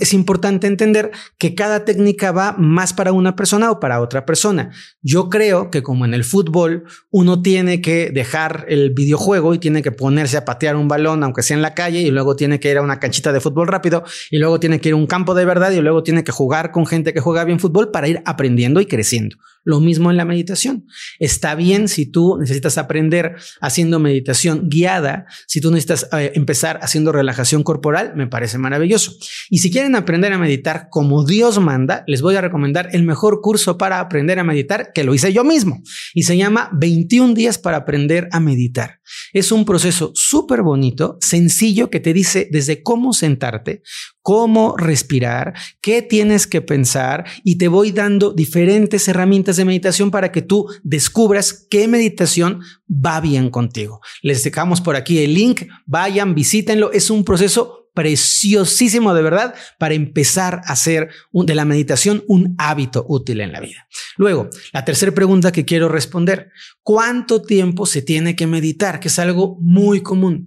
es 0.00 0.14
importante 0.14 0.66
entender 0.66 1.10
que 1.36 1.54
cada 1.54 1.84
técnica 1.84 2.32
va 2.32 2.54
más 2.56 2.94
para 2.94 3.12
una 3.12 3.36
persona 3.36 3.70
o 3.70 3.80
para 3.80 4.00
otra 4.00 4.24
persona. 4.24 4.70
Yo 5.02 5.28
creo 5.28 5.70
que 5.70 5.82
como 5.82 6.06
en 6.06 6.14
el 6.14 6.24
fútbol, 6.24 6.84
uno 7.10 7.42
tiene 7.42 7.82
que 7.82 8.10
dejar 8.10 8.64
el 8.70 8.94
videojuego 8.94 9.52
y 9.52 9.58
tiene 9.58 9.82
que 9.82 9.92
ponerse 9.92 10.38
a 10.38 10.46
patear 10.46 10.74
un 10.76 10.88
balón, 10.88 11.22
aunque 11.22 11.42
sea 11.42 11.54
en 11.54 11.62
la 11.62 11.74
calle, 11.74 12.00
y 12.00 12.10
luego 12.10 12.34
tiene 12.34 12.58
que 12.58 12.70
ir 12.70 12.77
una 12.82 12.98
canchita 12.98 13.32
de 13.32 13.40
fútbol 13.40 13.68
rápido, 13.68 14.04
y 14.30 14.38
luego 14.38 14.60
tiene 14.60 14.80
que 14.80 14.88
ir 14.88 14.94
a 14.94 14.96
un 14.96 15.06
campo 15.06 15.34
de 15.34 15.44
verdad, 15.44 15.70
y 15.70 15.80
luego 15.80 16.02
tiene 16.02 16.24
que 16.24 16.32
jugar 16.32 16.70
con 16.72 16.86
gente 16.86 17.12
que 17.12 17.20
juega 17.20 17.44
bien 17.44 17.60
fútbol 17.60 17.90
para 17.90 18.08
ir 18.08 18.22
aprendiendo 18.24 18.80
y 18.80 18.86
creciendo. 18.86 19.36
Lo 19.68 19.80
mismo 19.80 20.10
en 20.10 20.16
la 20.16 20.24
meditación. 20.24 20.86
Está 21.18 21.54
bien 21.54 21.88
si 21.88 22.06
tú 22.06 22.38
necesitas 22.40 22.78
aprender 22.78 23.36
haciendo 23.60 23.98
meditación 23.98 24.70
guiada, 24.70 25.26
si 25.46 25.60
tú 25.60 25.70
necesitas 25.70 26.08
eh, 26.12 26.32
empezar 26.34 26.80
haciendo 26.80 27.12
relajación 27.12 27.62
corporal, 27.62 28.14
me 28.16 28.26
parece 28.26 28.56
maravilloso. 28.56 29.12
Y 29.50 29.58
si 29.58 29.70
quieren 29.70 29.94
aprender 29.94 30.32
a 30.32 30.38
meditar 30.38 30.88
como 30.90 31.22
Dios 31.22 31.60
manda, 31.60 32.02
les 32.06 32.22
voy 32.22 32.36
a 32.36 32.40
recomendar 32.40 32.88
el 32.92 33.02
mejor 33.02 33.42
curso 33.42 33.76
para 33.76 34.00
aprender 34.00 34.38
a 34.38 34.44
meditar, 34.44 34.90
que 34.94 35.04
lo 35.04 35.12
hice 35.12 35.34
yo 35.34 35.44
mismo, 35.44 35.82
y 36.14 36.22
se 36.22 36.38
llama 36.38 36.70
21 36.72 37.34
días 37.34 37.58
para 37.58 37.76
aprender 37.76 38.26
a 38.32 38.40
meditar. 38.40 39.02
Es 39.34 39.52
un 39.52 39.66
proceso 39.66 40.12
súper 40.14 40.62
bonito, 40.62 41.18
sencillo, 41.20 41.90
que 41.90 42.00
te 42.00 42.14
dice 42.14 42.48
desde 42.50 42.82
cómo 42.82 43.12
sentarte, 43.12 43.82
cómo 44.22 44.76
respirar, 44.76 45.54
qué 45.80 46.02
tienes 46.02 46.46
que 46.46 46.60
pensar 46.60 47.24
y 47.44 47.56
te 47.56 47.68
voy 47.68 47.92
dando 47.92 48.32
diferentes 48.32 49.08
herramientas 49.08 49.56
de 49.56 49.64
meditación 49.64 50.10
para 50.10 50.32
que 50.32 50.42
tú 50.42 50.66
descubras 50.82 51.66
qué 51.70 51.88
meditación 51.88 52.60
va 52.88 53.20
bien 53.20 53.50
contigo. 53.50 54.00
Les 54.22 54.44
dejamos 54.44 54.80
por 54.80 54.96
aquí 54.96 55.18
el 55.18 55.34
link, 55.34 55.62
vayan, 55.86 56.34
visítenlo, 56.34 56.92
es 56.92 57.10
un 57.10 57.24
proceso 57.24 57.78
preciosísimo 57.98 59.12
de 59.12 59.22
verdad 59.22 59.56
para 59.76 59.94
empezar 59.94 60.60
a 60.66 60.74
hacer 60.74 61.08
de 61.32 61.54
la 61.56 61.64
meditación 61.64 62.22
un 62.28 62.54
hábito 62.56 63.04
útil 63.08 63.40
en 63.40 63.50
la 63.50 63.58
vida. 63.58 63.88
Luego, 64.16 64.50
la 64.72 64.84
tercera 64.84 65.10
pregunta 65.10 65.50
que 65.50 65.64
quiero 65.64 65.88
responder, 65.88 66.52
¿cuánto 66.84 67.42
tiempo 67.42 67.86
se 67.86 68.02
tiene 68.02 68.36
que 68.36 68.46
meditar? 68.46 69.00
Que 69.00 69.08
es 69.08 69.18
algo 69.18 69.58
muy 69.60 70.00
común. 70.00 70.46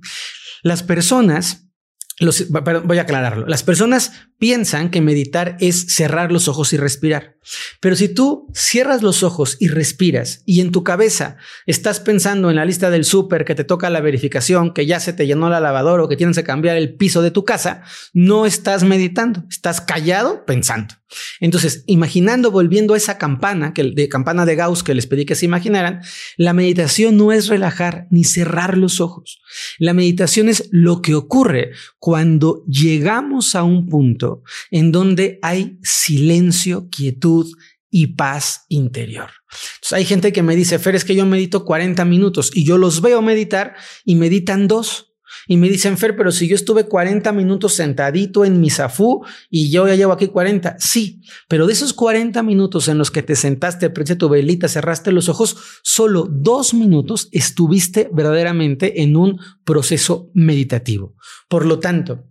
Las 0.63 0.81
personas 0.81 1.60
voy 2.83 2.97
a 2.97 3.01
aclararlo. 3.01 3.47
Las 3.47 3.63
personas 3.63 4.13
piensan 4.41 4.89
que 4.89 5.01
meditar 5.01 5.55
es 5.59 5.93
cerrar 5.93 6.31
los 6.31 6.47
ojos 6.47 6.73
y 6.73 6.77
respirar. 6.77 7.37
Pero 7.79 7.95
si 7.95 8.09
tú 8.09 8.47
cierras 8.55 9.03
los 9.03 9.21
ojos 9.21 9.55
y 9.59 9.67
respiras 9.67 10.41
y 10.47 10.61
en 10.61 10.71
tu 10.71 10.83
cabeza 10.83 11.37
estás 11.67 11.99
pensando 11.99 12.49
en 12.49 12.55
la 12.55 12.65
lista 12.65 12.89
del 12.89 13.05
súper 13.05 13.45
que 13.45 13.53
te 13.53 13.63
toca 13.63 13.91
la 13.91 14.01
verificación, 14.01 14.73
que 14.73 14.87
ya 14.87 14.99
se 14.99 15.13
te 15.13 15.27
llenó 15.27 15.47
la 15.47 15.59
lavadora 15.59 16.03
o 16.03 16.07
que 16.07 16.17
tienes 16.17 16.37
que 16.37 16.43
cambiar 16.43 16.75
el 16.75 16.95
piso 16.95 17.21
de 17.21 17.29
tu 17.29 17.45
casa, 17.45 17.83
no 18.13 18.47
estás 18.47 18.83
meditando, 18.83 19.43
estás 19.47 19.79
callado 19.79 20.43
pensando. 20.45 20.95
Entonces, 21.39 21.83
imaginando, 21.87 22.51
volviendo 22.51 22.93
a 22.93 22.97
esa 22.97 23.17
campana, 23.17 23.73
que 23.73 23.83
de 23.83 24.09
campana 24.09 24.45
de 24.45 24.55
Gauss 24.55 24.83
que 24.83 24.95
les 24.95 25.07
pedí 25.07 25.25
que 25.25 25.35
se 25.35 25.45
imaginaran, 25.45 26.01
la 26.37 26.53
meditación 26.53 27.17
no 27.17 27.31
es 27.31 27.47
relajar 27.47 28.07
ni 28.09 28.23
cerrar 28.23 28.77
los 28.77 29.01
ojos. 29.01 29.41
La 29.77 29.93
meditación 29.93 30.47
es 30.49 30.69
lo 30.71 31.01
que 31.01 31.15
ocurre 31.15 31.71
cuando 31.99 32.63
llegamos 32.65 33.55
a 33.55 33.63
un 33.63 33.89
punto 33.89 34.30
en 34.69 34.91
donde 34.91 35.39
hay 35.41 35.77
silencio, 35.83 36.89
quietud 36.89 37.47
y 37.91 38.07
paz 38.07 38.65
interior. 38.69 39.29
hay 39.91 40.05
gente 40.05 40.31
que 40.31 40.41
me 40.41 40.55
dice, 40.55 40.79
Fer, 40.79 40.95
es 40.95 41.03
que 41.03 41.13
yo 41.13 41.25
medito 41.25 41.65
40 41.65 42.05
minutos 42.05 42.51
y 42.53 42.63
yo 42.63 42.77
los 42.77 43.01
veo 43.01 43.21
meditar 43.21 43.75
y 44.05 44.15
meditan 44.15 44.67
dos. 44.67 45.09
Y 45.47 45.57
me 45.57 45.69
dicen, 45.69 45.97
Fer, 45.97 46.15
pero 46.15 46.31
si 46.31 46.47
yo 46.47 46.55
estuve 46.55 46.85
40 46.85 47.31
minutos 47.31 47.73
sentadito 47.73 48.45
en 48.45 48.59
mi 48.59 48.69
zafú 48.69 49.25
y 49.49 49.71
yo 49.71 49.87
ya 49.87 49.95
llevo 49.95 50.13
aquí 50.13 50.27
40, 50.27 50.75
sí, 50.79 51.21
pero 51.47 51.67
de 51.67 51.73
esos 51.73 51.93
40 51.93 52.43
minutos 52.43 52.87
en 52.87 52.97
los 52.97 53.11
que 53.11 53.23
te 53.23 53.35
sentaste, 53.35 53.89
prendiste 53.89 54.17
tu 54.17 54.29
velita, 54.29 54.67
cerraste 54.67 55.11
los 55.11 55.29
ojos, 55.29 55.57
solo 55.83 56.27
dos 56.29 56.73
minutos 56.73 57.29
estuviste 57.31 58.09
verdaderamente 58.13 59.01
en 59.01 59.15
un 59.15 59.39
proceso 59.63 60.29
meditativo. 60.33 61.15
Por 61.47 61.65
lo 61.65 61.79
tanto, 61.79 62.30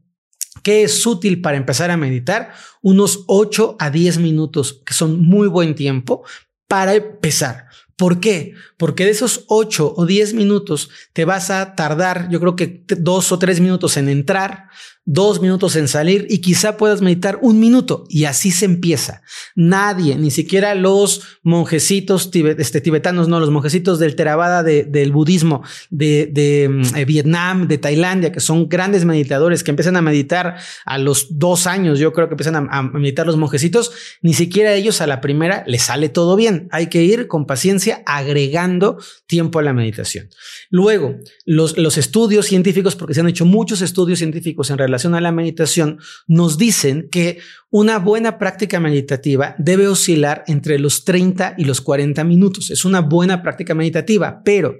¿Qué 0.63 0.83
es 0.83 1.07
útil 1.07 1.41
para 1.41 1.57
empezar 1.57 1.91
a 1.91 1.97
meditar? 1.97 2.53
Unos 2.83 3.25
8 3.27 3.77
a 3.79 3.91
10 3.91 4.19
minutos, 4.19 4.83
que 4.85 4.95
son 4.95 5.21
muy 5.21 5.49
buen 5.49 5.75
tiempo 5.75 6.25
para 6.69 6.95
empezar. 6.95 7.67
¿Por 7.97 8.19
qué? 8.19 8.55
Porque 8.79 9.05
de 9.05 9.11
esos 9.11 9.45
8 9.49 9.95
o 9.97 10.07
10 10.07 10.33
minutos 10.33 10.89
te 11.13 11.27
vas 11.27 11.51
a 11.51 11.75
tardar, 11.75 12.29
yo 12.31 12.41
creo 12.41 12.57
que 12.57 12.85
dos 12.87 13.31
o 13.31 13.39
tres 13.39 13.61
minutos 13.61 13.99
en 13.99 14.09
entrar, 14.09 14.69
dos 15.13 15.41
minutos 15.41 15.75
en 15.75 15.89
salir 15.89 16.25
y 16.31 16.39
quizá 16.39 16.77
puedas 16.77 17.03
meditar 17.03 17.41
un 17.43 17.59
minuto 17.59 18.05
y 18.09 18.27
así 18.27 18.53
se 18.53 18.65
empieza. 18.65 19.23
Nadie, 19.57 20.15
ni 20.15 20.31
siquiera 20.31 20.77
los 20.77 21.23
monjecitos 21.43 22.31
este, 22.33 22.81
tibetanos, 22.81 23.27
no, 23.27 23.41
los 23.41 23.51
monjecitos 23.51 23.99
del 23.99 24.15
Theravada 24.15 24.63
del 24.63 25.11
budismo 25.11 25.65
de, 25.91 26.69
mm, 26.71 26.97
eh, 26.97 27.05
Vietnam, 27.07 27.67
de 27.67 27.79
Tailandia, 27.79 28.31
que 28.31 28.39
son 28.39 28.69
grandes 28.69 29.05
meditadores 29.05 29.65
que 29.65 29.73
empiezan 29.73 29.97
a 29.97 30.01
meditar 30.01 30.59
a 30.85 30.99
los 30.99 31.27
dos 31.37 31.67
años, 31.67 31.99
yo 31.99 32.13
creo 32.13 32.29
que 32.29 32.35
empiezan 32.35 32.55
a, 32.55 32.69
a 32.71 32.83
meditar 32.83 33.27
los 33.27 33.37
monjecitos, 33.37 33.91
ni 34.23 34.33
siquiera 34.33 34.75
ellos 34.75 35.01
a 35.01 35.09
la 35.09 35.21
primera 35.21 35.65
les 35.67 35.83
sale 35.83 36.09
todo 36.09 36.37
bien. 36.37 36.69
Hay 36.71 36.87
que 36.87 37.03
ir 37.03 37.27
con 37.27 37.47
paciencia 37.47 38.05
agregando 38.07 38.99
tiempo 39.27 39.59
a 39.59 39.63
la 39.63 39.73
meditación. 39.73 40.29
Luego, 40.71 41.17
los, 41.47 41.77
los 41.77 41.99
estudios 41.99 42.47
científicos, 42.47 42.95
porque 42.95 43.15
se 43.15 43.21
han 43.21 43.29
hecho 43.29 43.45
muchos 43.45 43.81
estudios 43.81 44.21
científicos 44.21 44.71
en 44.71 44.79
relación 44.79 45.00
a 45.05 45.21
la 45.21 45.33
meditación 45.33 45.99
nos 46.27 46.59
dicen 46.59 47.09
que 47.11 47.39
una 47.71 47.99
buena 47.99 48.39
práctica 48.39 48.81
meditativa 48.81 49.55
debe 49.59 49.89
oscilar 49.89 50.45
entre 50.47 50.79
los 50.79 51.05
30 51.05 51.55
y 51.59 51.65
los 51.65 51.81
40 51.81 52.23
minutos. 52.25 52.71
Es 52.71 52.85
una 52.85 53.01
buena 53.01 53.43
práctica 53.43 53.75
meditativa, 53.75 54.43
pero 54.45 54.75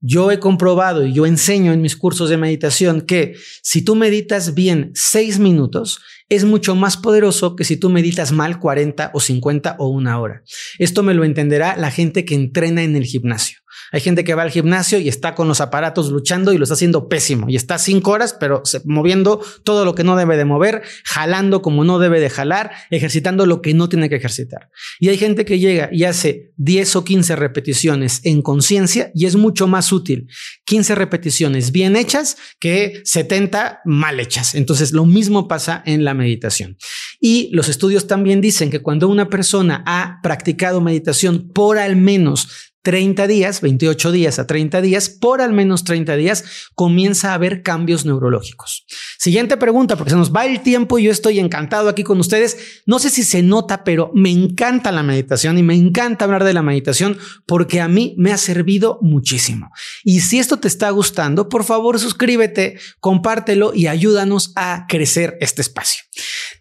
yo 0.00 0.32
he 0.32 0.40
comprobado 0.40 1.06
y 1.06 1.12
yo 1.12 1.26
enseño 1.26 1.72
en 1.72 1.80
mis 1.80 1.96
cursos 1.96 2.28
de 2.28 2.36
meditación 2.36 3.02
que 3.02 3.36
si 3.62 3.82
tú 3.82 3.94
meditas 3.94 4.54
bien 4.54 4.90
6 4.94 5.38
minutos, 5.38 6.00
es 6.32 6.46
mucho 6.46 6.74
más 6.74 6.96
poderoso 6.96 7.56
que 7.56 7.64
si 7.64 7.76
tú 7.76 7.90
meditas 7.90 8.32
mal 8.32 8.58
40 8.58 9.10
o 9.12 9.20
50 9.20 9.76
o 9.78 9.88
una 9.88 10.18
hora. 10.18 10.42
Esto 10.78 11.02
me 11.02 11.12
lo 11.12 11.24
entenderá 11.24 11.76
la 11.76 11.90
gente 11.90 12.24
que 12.24 12.34
entrena 12.34 12.82
en 12.82 12.96
el 12.96 13.04
gimnasio. 13.04 13.58
Hay 13.92 14.00
gente 14.00 14.24
que 14.24 14.34
va 14.34 14.42
al 14.42 14.50
gimnasio 14.50 14.98
y 14.98 15.08
está 15.08 15.34
con 15.34 15.48
los 15.48 15.60
aparatos 15.60 16.10
luchando 16.10 16.52
y 16.52 16.58
lo 16.58 16.64
está 16.64 16.74
haciendo 16.74 17.08
pésimo 17.08 17.50
y 17.50 17.56
está 17.56 17.78
cinco 17.78 18.12
horas, 18.12 18.34
pero 18.38 18.62
moviendo 18.84 19.44
todo 19.64 19.84
lo 19.84 19.94
que 19.94 20.02
no 20.02 20.16
debe 20.16 20.38
de 20.38 20.46
mover, 20.46 20.82
jalando 21.04 21.60
como 21.60 21.84
no 21.84 21.98
debe 21.98 22.18
de 22.18 22.30
jalar, 22.30 22.72
ejercitando 22.90 23.44
lo 23.44 23.60
que 23.60 23.74
no 23.74 23.90
tiene 23.90 24.08
que 24.08 24.16
ejercitar. 24.16 24.70
Y 24.98 25.10
hay 25.10 25.18
gente 25.18 25.44
que 25.44 25.58
llega 25.58 25.90
y 25.92 26.04
hace 26.04 26.52
10 26.56 26.96
o 26.96 27.04
15 27.04 27.36
repeticiones 27.36 28.20
en 28.24 28.40
conciencia 28.40 29.10
y 29.14 29.26
es 29.26 29.36
mucho 29.36 29.66
más 29.66 29.92
útil 29.92 30.28
15 30.64 30.94
repeticiones 30.94 31.70
bien 31.70 31.96
hechas 31.96 32.38
que 32.58 33.02
70 33.04 33.82
mal 33.84 34.20
hechas. 34.20 34.54
Entonces 34.54 34.92
lo 34.92 35.04
mismo 35.04 35.48
pasa 35.48 35.82
en 35.84 36.04
la 36.04 36.14
meditación. 36.22 36.76
Y 37.20 37.50
los 37.52 37.68
estudios 37.68 38.06
también 38.06 38.40
dicen 38.40 38.70
que 38.70 38.80
cuando 38.80 39.08
una 39.08 39.28
persona 39.28 39.82
ha 39.86 40.20
practicado 40.22 40.80
meditación 40.80 41.50
por 41.52 41.78
al 41.78 41.96
menos 41.96 42.71
30 42.82 43.28
días, 43.28 43.60
28 43.60 44.12
días 44.12 44.38
a 44.38 44.46
30 44.46 44.82
días, 44.82 45.08
por 45.08 45.40
al 45.40 45.52
menos 45.52 45.84
30 45.84 46.16
días, 46.16 46.44
comienza 46.74 47.30
a 47.30 47.34
haber 47.34 47.62
cambios 47.62 48.04
neurológicos. 48.04 48.84
Siguiente 49.18 49.56
pregunta, 49.56 49.96
porque 49.96 50.10
se 50.10 50.16
nos 50.16 50.34
va 50.34 50.46
el 50.46 50.60
tiempo 50.62 50.98
y 50.98 51.04
yo 51.04 51.12
estoy 51.12 51.38
encantado 51.38 51.88
aquí 51.88 52.02
con 52.02 52.18
ustedes. 52.18 52.82
No 52.86 52.98
sé 52.98 53.10
si 53.10 53.22
se 53.22 53.42
nota, 53.42 53.84
pero 53.84 54.10
me 54.14 54.30
encanta 54.30 54.90
la 54.90 55.04
meditación 55.04 55.58
y 55.58 55.62
me 55.62 55.76
encanta 55.76 56.24
hablar 56.24 56.42
de 56.42 56.54
la 56.54 56.62
meditación 56.62 57.16
porque 57.46 57.80
a 57.80 57.86
mí 57.86 58.14
me 58.18 58.32
ha 58.32 58.38
servido 58.38 58.98
muchísimo. 59.00 59.70
Y 60.02 60.20
si 60.20 60.40
esto 60.40 60.58
te 60.58 60.66
está 60.66 60.90
gustando, 60.90 61.48
por 61.48 61.62
favor 61.62 62.00
suscríbete, 62.00 62.78
compártelo 62.98 63.72
y 63.74 63.86
ayúdanos 63.86 64.52
a 64.56 64.86
crecer 64.88 65.36
este 65.40 65.62
espacio. 65.62 66.02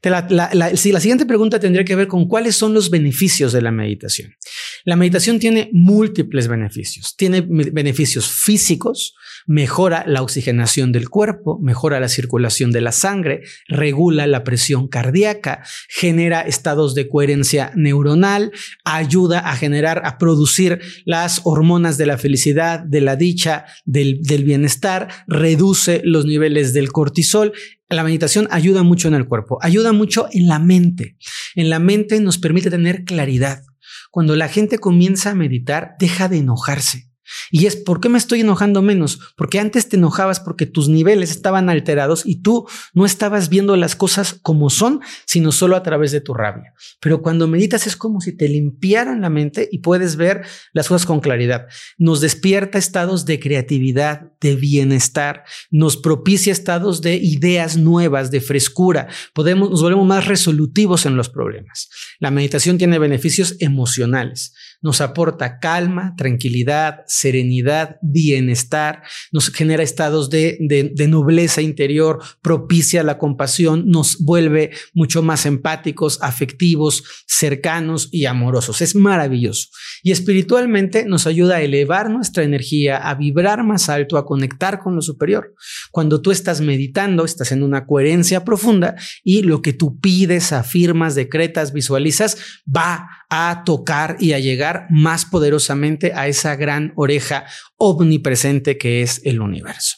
La, 0.04 0.50
la, 0.54 0.76
siguiente 0.76 1.26
pregunta 1.26 1.60
tendría 1.60 1.86
que 1.86 1.96
ver 1.96 2.08
con 2.08 2.28
cuáles 2.28 2.56
son 2.56 2.74
los 2.74 2.90
beneficios 2.90 3.54
de 3.54 3.62
la 3.62 3.72
meditación. 3.72 4.36
La 4.84 4.96
meditación 4.96 5.40
tiene 5.40 5.70
múltiples 5.74 6.11
múltiples 6.12 6.50
beneficios. 6.50 7.16
Tiene 7.16 7.42
beneficios 7.42 8.28
físicos, 8.28 9.16
mejora 9.48 10.04
la 10.06 10.22
oxigenación 10.22 10.92
del 10.92 11.10
cuerpo, 11.10 11.58
mejora 11.62 12.02
la 12.02 12.10
circulación 12.10 12.72
de 12.72 12.82
la 12.82 12.92
sangre, 12.92 13.44
regula 13.70 14.28
la 14.28 14.44
presión 14.44 14.90
cardíaca, 14.90 15.64
genera 15.88 16.42
estados 16.42 16.96
de 16.96 17.08
coherencia 17.08 17.72
neuronal, 17.76 18.52
ayuda 18.84 19.40
a 19.40 19.56
generar, 19.56 20.02
a 20.04 20.18
producir 20.18 20.82
las 21.06 21.42
hormonas 21.46 21.98
de 21.98 22.08
la 22.08 22.18
felicidad, 22.18 22.82
de 22.82 23.00
la 23.00 23.16
dicha, 23.16 23.66
del, 23.86 24.22
del 24.22 24.44
bienestar, 24.44 25.08
reduce 25.28 26.02
los 26.04 26.26
niveles 26.26 26.74
del 26.74 26.92
cortisol. 26.92 27.54
La 27.88 28.04
meditación 28.04 28.50
ayuda 28.52 28.84
mucho 28.84 29.08
en 29.08 29.16
el 29.16 29.28
cuerpo, 29.28 29.60
ayuda 29.62 29.94
mucho 29.94 30.28
en 30.34 30.48
la 30.48 30.60
mente. 30.60 31.16
En 31.56 31.70
la 31.70 31.80
mente 31.80 32.20
nos 32.20 32.38
permite 32.38 32.70
tener 32.70 33.06
claridad. 33.06 33.64
Cuando 34.12 34.36
la 34.36 34.50
gente 34.50 34.78
comienza 34.78 35.32
a 35.32 35.36
meditar, 35.36 35.96
deja 35.98 36.28
de 36.28 36.40
enojarse 36.40 37.11
y 37.50 37.66
es, 37.66 37.76
¿por 37.76 38.00
qué 38.00 38.10
me 38.10 38.18
estoy 38.18 38.42
enojando 38.42 38.82
menos? 38.82 39.20
Porque 39.36 39.60
antes 39.60 39.90
te 39.90 39.98
enojabas 39.98 40.40
porque 40.40 40.66
tus 40.66 40.90
niveles 40.90 41.32
estaban 41.32 41.70
alterados 41.70 42.26
y 42.26 42.42
tú 42.42 42.68
no 42.94 43.06
estabas 43.06 43.50
viendo 43.50 43.76
las 43.76 43.96
cosas 43.96 44.34
como 44.42 44.70
son, 44.70 45.02
sino 45.26 45.52
solo 45.52 45.76
a 45.76 45.84
través 45.84 46.12
de 46.12 46.22
tu 46.22 46.34
rabia. 46.34 46.74
Pero 47.00 47.22
cuando 47.22 47.48
meditas 47.48 47.88
es 47.88 47.96
como 47.96 48.22
si 48.22 48.36
te 48.36 48.48
limpiaran 48.48 49.22
la 49.22 49.30
mente 49.30 49.68
y 49.72 49.80
puedes 49.80 50.16
ver 50.16 50.46
las 50.74 50.88
cosas 50.88 51.06
con 51.06 51.20
claridad. 51.20 51.68
Nos 51.98 52.22
despierta 52.22 52.78
estados 52.78 53.26
de 53.26 53.40
creatividad, 53.40 54.32
de 54.40 54.56
bienestar, 54.56 55.44
nos 55.70 55.98
propicia 55.98 56.52
estados 56.52 57.02
de 57.02 57.16
ideas 57.16 57.78
nuevas, 57.78 58.32
de 58.32 58.42
frescura. 58.42 59.08
Podemos, 59.34 59.70
nos 59.70 59.82
volvemos 59.82 60.08
más 60.08 60.28
resolutivos 60.28 61.06
en 61.06 61.16
los 61.16 61.30
problemas. 61.30 61.90
La 62.20 62.32
meditación 62.32 62.78
tiene 62.78 63.00
beneficios 63.00 63.56
emocionales 63.60 64.54
nos 64.82 65.00
aporta 65.00 65.60
calma, 65.60 66.16
tranquilidad, 66.18 67.02
serenidad, 67.08 67.98
bienestar, 68.02 69.04
nos 69.32 69.50
genera 69.50 69.84
estados 69.84 70.30
de, 70.30 70.58
de, 70.60 71.08
nobleza 71.08 71.62
interior, 71.62 72.20
propicia 72.42 73.04
la 73.04 73.18
compasión, 73.18 73.88
nos 73.88 74.18
vuelve 74.20 74.72
mucho 74.94 75.22
más 75.22 75.46
empáticos, 75.46 76.20
afectivos, 76.22 77.04
cercanos 77.28 78.10
y 78.12 78.26
amorosos. 78.26 78.82
Es 78.82 78.96
maravilloso. 78.96 79.68
Y 80.04 80.12
espiritualmente 80.12 81.06
nos 81.06 81.28
ayuda 81.28 81.58
a 81.58 81.62
elevar 81.62 82.10
nuestra 82.10 82.44
energía, 82.44 82.98
a 82.98 83.14
vibrar 83.16 83.64
más 83.64 83.90
alto, 83.90 84.18
a 84.18 84.26
conectar 84.26 84.80
con 84.80 84.96
lo 84.96 85.02
superior. 85.02 85.54
Cuando 85.92 86.22
tú 86.22 86.32
estás 86.32 86.62
meditando, 86.62 87.26
estás 87.26 87.52
en 87.52 87.64
una 87.64 87.86
coherencia 87.86 88.44
profunda 88.44 88.96
y 89.24 89.44
lo 89.44 89.62
que 89.62 89.74
tú 89.74 90.00
pides, 90.00 90.54
afirmas, 90.54 91.16
decretas, 91.16 91.74
visualizas, 91.74 92.38
va 92.66 93.10
a 93.32 93.64
tocar 93.66 94.18
y 94.20 94.34
a 94.34 94.40
llegar 94.40 94.88
más 94.90 95.26
poderosamente 95.26 96.12
a 96.14 96.28
esa 96.28 96.58
gran 96.58 96.92
oreja 96.98 97.46
omnipresente 97.78 98.78
que 98.78 99.02
es 99.02 99.22
el 99.24 99.40
universo. 99.40 99.96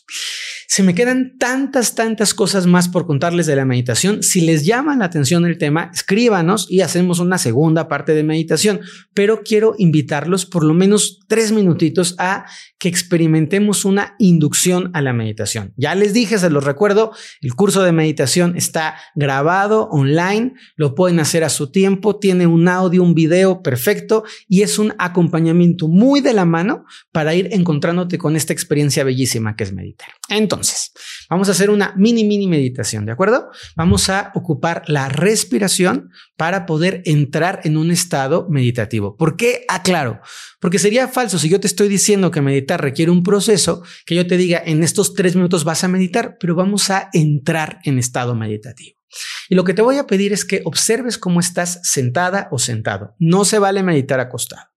Se 0.67 0.81
me 0.81 0.95
quedan 0.95 1.37
tantas, 1.37 1.93
tantas 1.93 2.33
cosas 2.33 2.65
más 2.65 2.89
por 2.89 3.05
contarles 3.05 3.45
de 3.45 3.55
la 3.55 3.63
meditación. 3.63 4.23
Si 4.23 4.41
les 4.41 4.65
llama 4.65 4.95
la 4.95 5.05
atención 5.05 5.45
el 5.45 5.59
tema, 5.59 5.91
escríbanos 5.93 6.65
y 6.67 6.81
hacemos 6.81 7.19
una 7.19 7.37
segunda 7.37 7.87
parte 7.87 8.15
de 8.15 8.23
meditación. 8.23 8.81
Pero 9.13 9.43
quiero 9.43 9.75
invitarlos 9.77 10.47
por 10.47 10.63
lo 10.63 10.73
menos 10.73 11.19
tres 11.27 11.51
minutitos 11.51 12.15
a 12.17 12.45
que 12.79 12.89
experimentemos 12.89 13.85
una 13.85 14.15
inducción 14.17 14.89
a 14.93 15.01
la 15.01 15.13
meditación. 15.13 15.73
Ya 15.77 15.93
les 15.93 16.11
dije, 16.11 16.39
se 16.39 16.49
los 16.49 16.63
recuerdo, 16.63 17.11
el 17.41 17.53
curso 17.53 17.83
de 17.83 17.91
meditación 17.91 18.57
está 18.57 18.95
grabado 19.13 19.89
online, 19.91 20.53
lo 20.75 20.95
pueden 20.95 21.19
hacer 21.19 21.43
a 21.43 21.49
su 21.49 21.71
tiempo, 21.71 22.17
tiene 22.17 22.47
un 22.47 22.67
audio, 22.67 23.03
un 23.03 23.13
video 23.13 23.22
perfecto 23.61 24.23
y 24.47 24.61
es 24.61 24.79
un 24.79 24.93
acompañamiento 24.97 25.87
muy 25.87 26.21
de 26.21 26.33
la 26.33 26.45
mano 26.45 26.85
para 27.11 27.35
ir 27.35 27.49
encontrándote 27.51 28.17
con 28.17 28.35
esta 28.35 28.53
experiencia 28.53 29.03
bellísima 29.03 29.55
que 29.55 29.63
es 29.65 29.73
meditar. 29.73 30.09
Entonces, 30.29 30.53
entonces, 30.53 30.93
vamos 31.29 31.49
a 31.49 31.51
hacer 31.51 31.69
una 31.69 31.93
mini, 31.97 32.23
mini 32.23 32.47
meditación, 32.47 33.05
¿de 33.05 33.11
acuerdo? 33.11 33.49
Vamos 33.75 34.09
a 34.09 34.31
ocupar 34.35 34.83
la 34.87 35.09
respiración 35.09 36.11
para 36.37 36.65
poder 36.65 37.01
entrar 37.05 37.61
en 37.63 37.75
un 37.75 37.91
estado 37.91 38.47
meditativo. 38.49 39.17
¿Por 39.17 39.35
qué 39.35 39.65
aclaro? 39.67 40.21
Porque 40.59 40.79
sería 40.79 41.07
falso 41.07 41.39
si 41.39 41.49
yo 41.49 41.59
te 41.59 41.67
estoy 41.67 41.89
diciendo 41.89 42.29
que 42.29 42.41
meditar 42.41 42.81
requiere 42.81 43.11
un 43.11 43.23
proceso, 43.23 43.83
que 44.05 44.15
yo 44.15 44.27
te 44.27 44.37
diga 44.37 44.61
en 44.63 44.83
estos 44.83 45.13
tres 45.15 45.35
minutos 45.35 45.63
vas 45.63 45.83
a 45.83 45.87
meditar, 45.87 46.37
pero 46.39 46.55
vamos 46.55 46.89
a 46.89 47.09
entrar 47.13 47.79
en 47.83 47.97
estado 47.97 48.35
meditativo. 48.35 49.02
Y 49.49 49.55
lo 49.55 49.63
que 49.63 49.73
te 49.73 49.81
voy 49.81 49.97
a 49.97 50.07
pedir 50.07 50.33
es 50.33 50.45
que 50.45 50.61
observes 50.65 51.17
cómo 51.17 51.39
estás 51.39 51.79
sentada 51.83 52.47
o 52.51 52.59
sentado. 52.59 53.15
No 53.19 53.45
se 53.45 53.59
vale 53.59 53.83
meditar 53.83 54.19
acostado. 54.19 54.73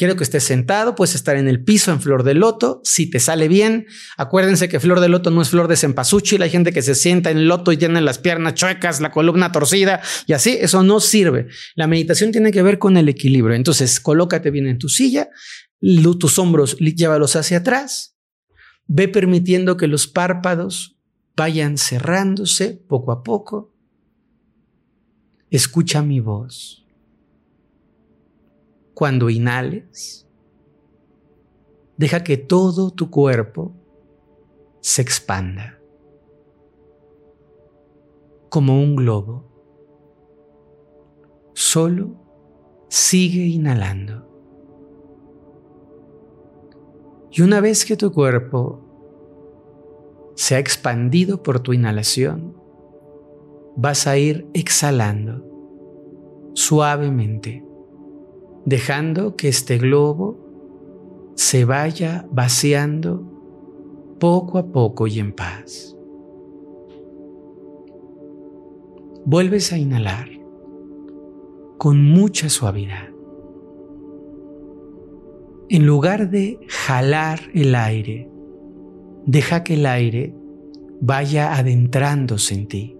Quiero 0.00 0.16
que 0.16 0.24
estés 0.24 0.44
sentado, 0.44 0.94
puedes 0.94 1.14
estar 1.14 1.36
en 1.36 1.46
el 1.46 1.62
piso 1.62 1.92
en 1.92 2.00
flor 2.00 2.22
de 2.22 2.32
loto, 2.32 2.80
si 2.84 3.10
te 3.10 3.20
sale 3.20 3.48
bien. 3.48 3.84
Acuérdense 4.16 4.66
que 4.66 4.80
flor 4.80 4.98
de 4.98 5.10
loto 5.10 5.30
no 5.30 5.42
es 5.42 5.50
flor 5.50 5.68
de 5.68 5.76
cempasúchil, 5.76 6.40
hay 6.40 6.48
gente 6.48 6.72
que 6.72 6.80
se 6.80 6.94
sienta 6.94 7.30
en 7.30 7.46
loto 7.46 7.70
y 7.70 7.76
tiene 7.76 8.00
las 8.00 8.16
piernas 8.16 8.54
chuecas, 8.54 9.02
la 9.02 9.10
columna 9.10 9.52
torcida 9.52 10.00
y 10.26 10.32
así, 10.32 10.56
eso 10.58 10.82
no 10.82 11.00
sirve. 11.00 11.48
La 11.74 11.86
meditación 11.86 12.32
tiene 12.32 12.50
que 12.50 12.62
ver 12.62 12.78
con 12.78 12.96
el 12.96 13.10
equilibrio. 13.10 13.54
Entonces, 13.54 14.00
colócate 14.00 14.50
bien 14.50 14.68
en 14.68 14.78
tu 14.78 14.88
silla, 14.88 15.28
tus 16.18 16.38
hombros 16.38 16.78
llévalos 16.78 17.36
hacia 17.36 17.58
atrás, 17.58 18.16
ve 18.86 19.06
permitiendo 19.06 19.76
que 19.76 19.86
los 19.86 20.06
párpados 20.06 20.96
vayan 21.36 21.78
cerrándose 21.78 22.74
poco 22.74 23.12
a 23.12 23.22
poco. 23.22 23.72
Escucha 25.50 26.02
mi 26.02 26.20
voz. 26.20 26.86
Cuando 28.94 29.30
inhales, 29.30 30.28
deja 31.96 32.22
que 32.22 32.36
todo 32.36 32.90
tu 32.90 33.10
cuerpo 33.10 33.74
se 34.80 35.02
expanda 35.02 35.80
como 38.50 38.80
un 38.82 38.96
globo. 38.96 39.44
Solo 41.54 42.16
sigue 42.88 43.46
inhalando. 43.46 44.28
Y 47.30 47.42
una 47.42 47.60
vez 47.60 47.84
que 47.84 47.96
tu 47.96 48.12
cuerpo 48.12 48.89
se 50.40 50.54
ha 50.54 50.58
expandido 50.58 51.42
por 51.42 51.60
tu 51.60 51.74
inhalación, 51.74 52.56
vas 53.76 54.06
a 54.06 54.16
ir 54.16 54.48
exhalando 54.54 55.44
suavemente 56.54 57.62
dejando 58.64 59.36
que 59.36 59.48
este 59.48 59.76
globo 59.76 60.38
se 61.34 61.66
vaya 61.66 62.26
vaciando 62.32 63.22
poco 64.18 64.56
a 64.56 64.68
poco 64.72 65.06
y 65.06 65.18
en 65.18 65.34
paz. 65.34 65.94
Vuelves 69.26 69.74
a 69.74 69.76
inhalar 69.76 70.30
con 71.76 72.02
mucha 72.02 72.48
suavidad. 72.48 73.10
En 75.68 75.84
lugar 75.84 76.30
de 76.30 76.58
jalar 76.66 77.40
el 77.52 77.74
aire, 77.74 78.30
deja 79.26 79.64
que 79.64 79.74
el 79.74 79.86
aire 79.86 80.34
vaya 81.00 81.56
adentrándose 81.56 82.54
en 82.54 82.66
ti, 82.66 82.96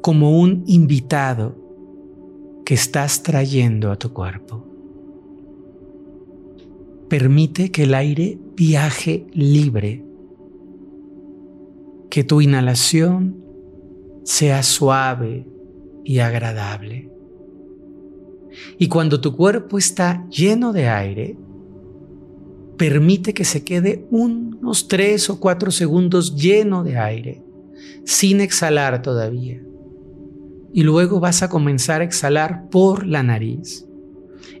como 0.00 0.38
un 0.38 0.64
invitado 0.66 1.56
que 2.64 2.74
estás 2.74 3.22
trayendo 3.22 3.90
a 3.90 3.96
tu 3.96 4.12
cuerpo. 4.12 4.66
Permite 7.08 7.70
que 7.70 7.84
el 7.84 7.94
aire 7.94 8.38
viaje 8.56 9.26
libre, 9.32 10.04
que 12.10 12.24
tu 12.24 12.40
inhalación 12.40 13.36
sea 14.24 14.62
suave 14.62 15.46
y 16.04 16.18
agradable. 16.18 17.10
Y 18.78 18.88
cuando 18.88 19.20
tu 19.20 19.34
cuerpo 19.34 19.78
está 19.78 20.26
lleno 20.28 20.72
de 20.72 20.88
aire, 20.88 21.36
permite 22.82 23.32
que 23.32 23.44
se 23.44 23.62
quede 23.62 24.04
unos 24.10 24.88
tres 24.88 25.30
o 25.30 25.38
cuatro 25.38 25.70
segundos 25.70 26.34
lleno 26.34 26.82
de 26.82 26.98
aire, 26.98 27.40
sin 28.04 28.40
exhalar 28.40 29.02
todavía 29.02 29.62
y 30.72 30.82
luego 30.82 31.20
vas 31.20 31.44
a 31.44 31.48
comenzar 31.48 32.00
a 32.00 32.04
exhalar 32.04 32.68
por 32.70 33.06
la 33.06 33.22
nariz. 33.22 33.86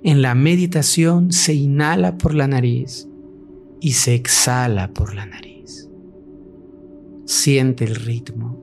En 0.04 0.22
la 0.22 0.36
meditación 0.36 1.32
se 1.32 1.54
inhala 1.54 2.16
por 2.16 2.34
la 2.34 2.46
nariz 2.46 3.08
y 3.80 3.92
se 3.92 4.14
exhala 4.14 4.92
por 4.92 5.14
la 5.14 5.26
nariz. 5.26 5.88
Siente 7.24 7.84
el 7.84 7.96
ritmo, 7.96 8.62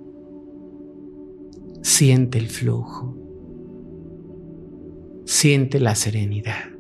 siente 1.82 2.38
el 2.38 2.48
flujo, 2.48 3.18
siente 5.26 5.80
la 5.82 5.96
serenidad. 5.96 6.79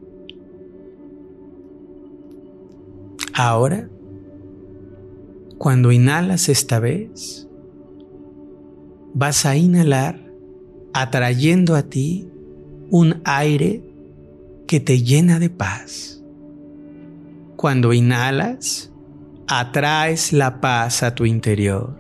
Ahora, 3.41 3.87
cuando 5.57 5.93
inhalas 5.93 6.49
esta 6.49 6.77
vez, 6.81 7.47
vas 9.13 9.45
a 9.45 9.55
inhalar 9.55 10.19
atrayendo 10.93 11.75
a 11.75 11.83
ti 11.83 12.27
un 12.89 13.21
aire 13.23 13.81
que 14.67 14.81
te 14.81 15.03
llena 15.03 15.39
de 15.39 15.49
paz. 15.49 16.21
Cuando 17.55 17.93
inhalas, 17.93 18.91
atraes 19.47 20.33
la 20.33 20.59
paz 20.59 21.01
a 21.01 21.15
tu 21.15 21.25
interior. 21.25 21.95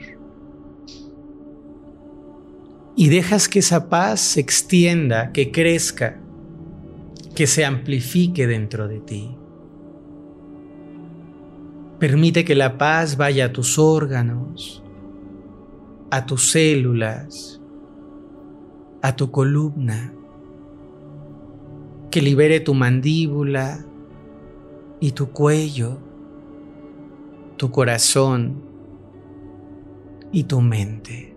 Y 2.97 3.07
dejas 3.07 3.47
que 3.47 3.59
esa 3.59 3.87
paz 3.87 4.19
se 4.19 4.41
extienda, 4.41 5.31
que 5.31 5.51
crezca, 5.51 6.19
que 7.33 7.47
se 7.47 7.63
amplifique 7.63 8.45
dentro 8.45 8.89
de 8.89 8.99
ti. 8.99 9.38
Permite 11.99 12.45
que 12.45 12.55
la 12.55 12.77
paz 12.77 13.17
vaya 13.17 13.45
a 13.45 13.51
tus 13.51 13.77
órganos, 13.77 14.81
a 16.09 16.25
tus 16.25 16.51
células, 16.51 17.61
a 19.01 19.15
tu 19.17 19.29
columna, 19.31 20.13
que 22.09 22.21
libere 22.21 22.61
tu 22.61 22.73
mandíbula 22.73 23.85
y 25.01 25.11
tu 25.11 25.31
cuello, 25.31 25.97
tu 27.57 27.69
corazón 27.69 28.63
y 30.31 30.45
tu 30.45 30.61
mente. 30.61 31.35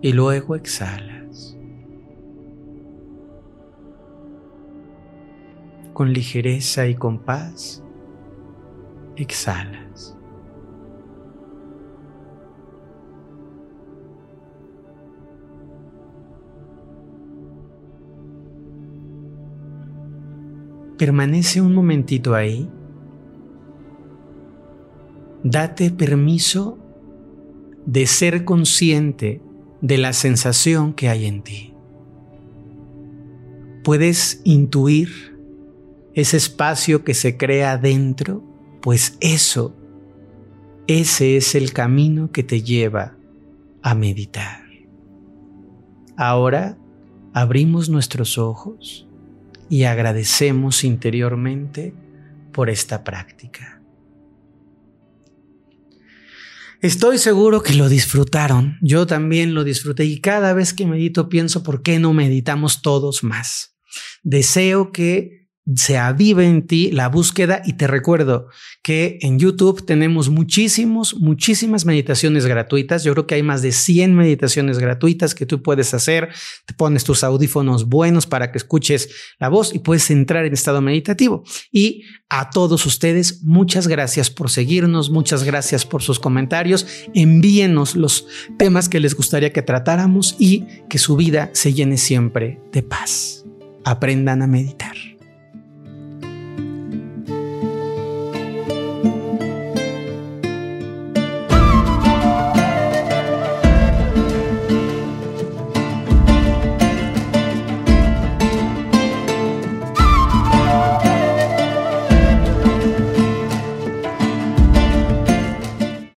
Y 0.00 0.12
luego 0.12 0.54
exhalas. 0.54 1.17
Con 5.98 6.12
ligereza 6.12 6.86
y 6.86 6.94
con 6.94 7.18
paz, 7.18 7.82
exhalas. 9.16 10.16
Permanece 20.96 21.60
un 21.60 21.74
momentito 21.74 22.36
ahí. 22.36 22.70
Date 25.42 25.90
permiso 25.90 26.78
de 27.86 28.06
ser 28.06 28.44
consciente 28.44 29.42
de 29.80 29.98
la 29.98 30.12
sensación 30.12 30.92
que 30.92 31.08
hay 31.08 31.26
en 31.26 31.42
ti. 31.42 31.74
Puedes 33.82 34.40
intuir 34.44 35.37
ese 36.18 36.36
espacio 36.36 37.04
que 37.04 37.14
se 37.14 37.36
crea 37.36 37.78
dentro, 37.78 38.42
pues 38.82 39.16
eso, 39.20 39.76
ese 40.88 41.36
es 41.36 41.54
el 41.54 41.72
camino 41.72 42.32
que 42.32 42.42
te 42.42 42.62
lleva 42.62 43.16
a 43.82 43.94
meditar. 43.94 44.64
Ahora 46.16 46.76
abrimos 47.34 47.88
nuestros 47.88 48.36
ojos 48.36 49.06
y 49.70 49.84
agradecemos 49.84 50.82
interiormente 50.82 51.94
por 52.52 52.68
esta 52.68 53.04
práctica. 53.04 53.80
Estoy 56.82 57.18
seguro 57.18 57.62
que 57.62 57.74
lo 57.74 57.88
disfrutaron, 57.88 58.76
yo 58.82 59.06
también 59.06 59.54
lo 59.54 59.62
disfruté 59.62 60.04
y 60.04 60.20
cada 60.20 60.52
vez 60.52 60.74
que 60.74 60.84
medito 60.84 61.28
pienso 61.28 61.62
por 61.62 61.82
qué 61.82 62.00
no 62.00 62.12
meditamos 62.12 62.82
todos 62.82 63.22
más. 63.22 63.76
Deseo 64.24 64.90
que 64.90 65.37
se 65.76 65.98
avive 65.98 66.46
en 66.46 66.66
ti 66.66 66.90
la 66.92 67.08
búsqueda 67.08 67.62
y 67.64 67.74
te 67.74 67.86
recuerdo 67.86 68.48
que 68.82 69.18
en 69.20 69.38
YouTube 69.38 69.84
tenemos 69.84 70.30
muchísimos, 70.30 71.16
muchísimas 71.16 71.84
meditaciones 71.84 72.46
gratuitas. 72.46 73.04
Yo 73.04 73.12
creo 73.12 73.26
que 73.26 73.34
hay 73.34 73.42
más 73.42 73.60
de 73.60 73.72
100 73.72 74.14
meditaciones 74.14 74.78
gratuitas 74.78 75.34
que 75.34 75.46
tú 75.46 75.62
puedes 75.62 75.92
hacer. 75.92 76.30
Te 76.64 76.74
pones 76.74 77.04
tus 77.04 77.22
audífonos 77.22 77.88
buenos 77.88 78.26
para 78.26 78.50
que 78.50 78.58
escuches 78.58 79.10
la 79.38 79.48
voz 79.48 79.74
y 79.74 79.80
puedes 79.80 80.10
entrar 80.10 80.46
en 80.46 80.54
estado 80.54 80.80
meditativo. 80.80 81.44
Y 81.70 82.04
a 82.30 82.50
todos 82.50 82.86
ustedes, 82.86 83.42
muchas 83.42 83.88
gracias 83.88 84.30
por 84.30 84.50
seguirnos, 84.50 85.10
muchas 85.10 85.44
gracias 85.44 85.84
por 85.84 86.02
sus 86.02 86.18
comentarios. 86.18 86.86
Envíenos 87.14 87.94
los 87.94 88.26
temas 88.58 88.88
que 88.88 89.00
les 89.00 89.14
gustaría 89.14 89.52
que 89.52 89.62
tratáramos 89.62 90.36
y 90.38 90.64
que 90.88 90.98
su 90.98 91.16
vida 91.16 91.50
se 91.52 91.74
llene 91.74 91.98
siempre 91.98 92.60
de 92.72 92.82
paz. 92.82 93.44
Aprendan 93.84 94.42
a 94.42 94.46
meditar. 94.46 95.07